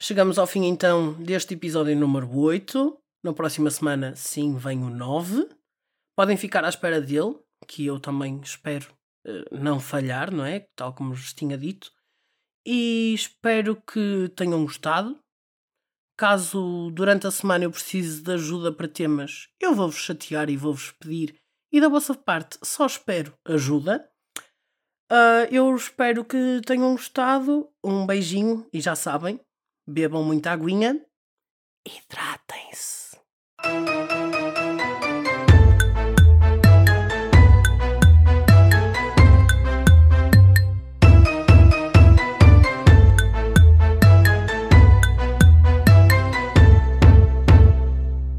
Chegamos 0.00 0.38
ao 0.38 0.46
fim 0.46 0.64
então 0.64 1.12
deste 1.14 1.54
episódio 1.54 1.94
número 1.94 2.34
8. 2.34 2.98
Na 3.22 3.34
próxima 3.34 3.70
semana, 3.70 4.16
sim, 4.16 4.56
vem 4.56 4.82
o 4.82 4.88
9. 4.88 5.46
Podem 6.16 6.38
ficar 6.38 6.64
à 6.64 6.68
espera 6.70 7.00
dele, 7.00 7.38
que 7.68 7.84
eu 7.84 8.00
também 8.00 8.40
espero 8.40 8.90
uh, 9.26 9.58
não 9.58 9.78
falhar, 9.78 10.32
não 10.32 10.44
é? 10.44 10.66
Tal 10.74 10.94
como 10.94 11.14
vos 11.14 11.34
tinha 11.34 11.58
dito. 11.58 11.92
E 12.66 13.14
espero 13.14 13.76
que 13.76 14.30
tenham 14.36 14.64
gostado. 14.64 15.18
Caso 16.16 16.90
durante 16.90 17.26
a 17.26 17.30
semana 17.30 17.64
eu 17.64 17.70
precise 17.70 18.22
de 18.22 18.32
ajuda 18.32 18.70
para 18.70 18.86
temas, 18.86 19.48
eu 19.58 19.74
vou-vos 19.74 19.96
chatear 19.96 20.50
e 20.50 20.56
vou-vos 20.56 20.92
pedir. 20.92 21.34
E 21.72 21.80
da 21.80 21.88
vossa 21.88 22.14
parte, 22.14 22.58
só 22.62 22.84
espero 22.84 23.32
ajuda. 23.44 24.06
Uh, 25.10 25.48
eu 25.50 25.74
espero 25.74 26.24
que 26.24 26.60
tenham 26.66 26.92
gostado. 26.92 27.68
Um 27.82 28.06
beijinho 28.06 28.68
e 28.72 28.80
já 28.80 28.94
sabem, 28.94 29.40
bebam 29.88 30.22
muita 30.22 30.52
aguinha. 30.52 31.04
Hidratem-se. 31.86 33.18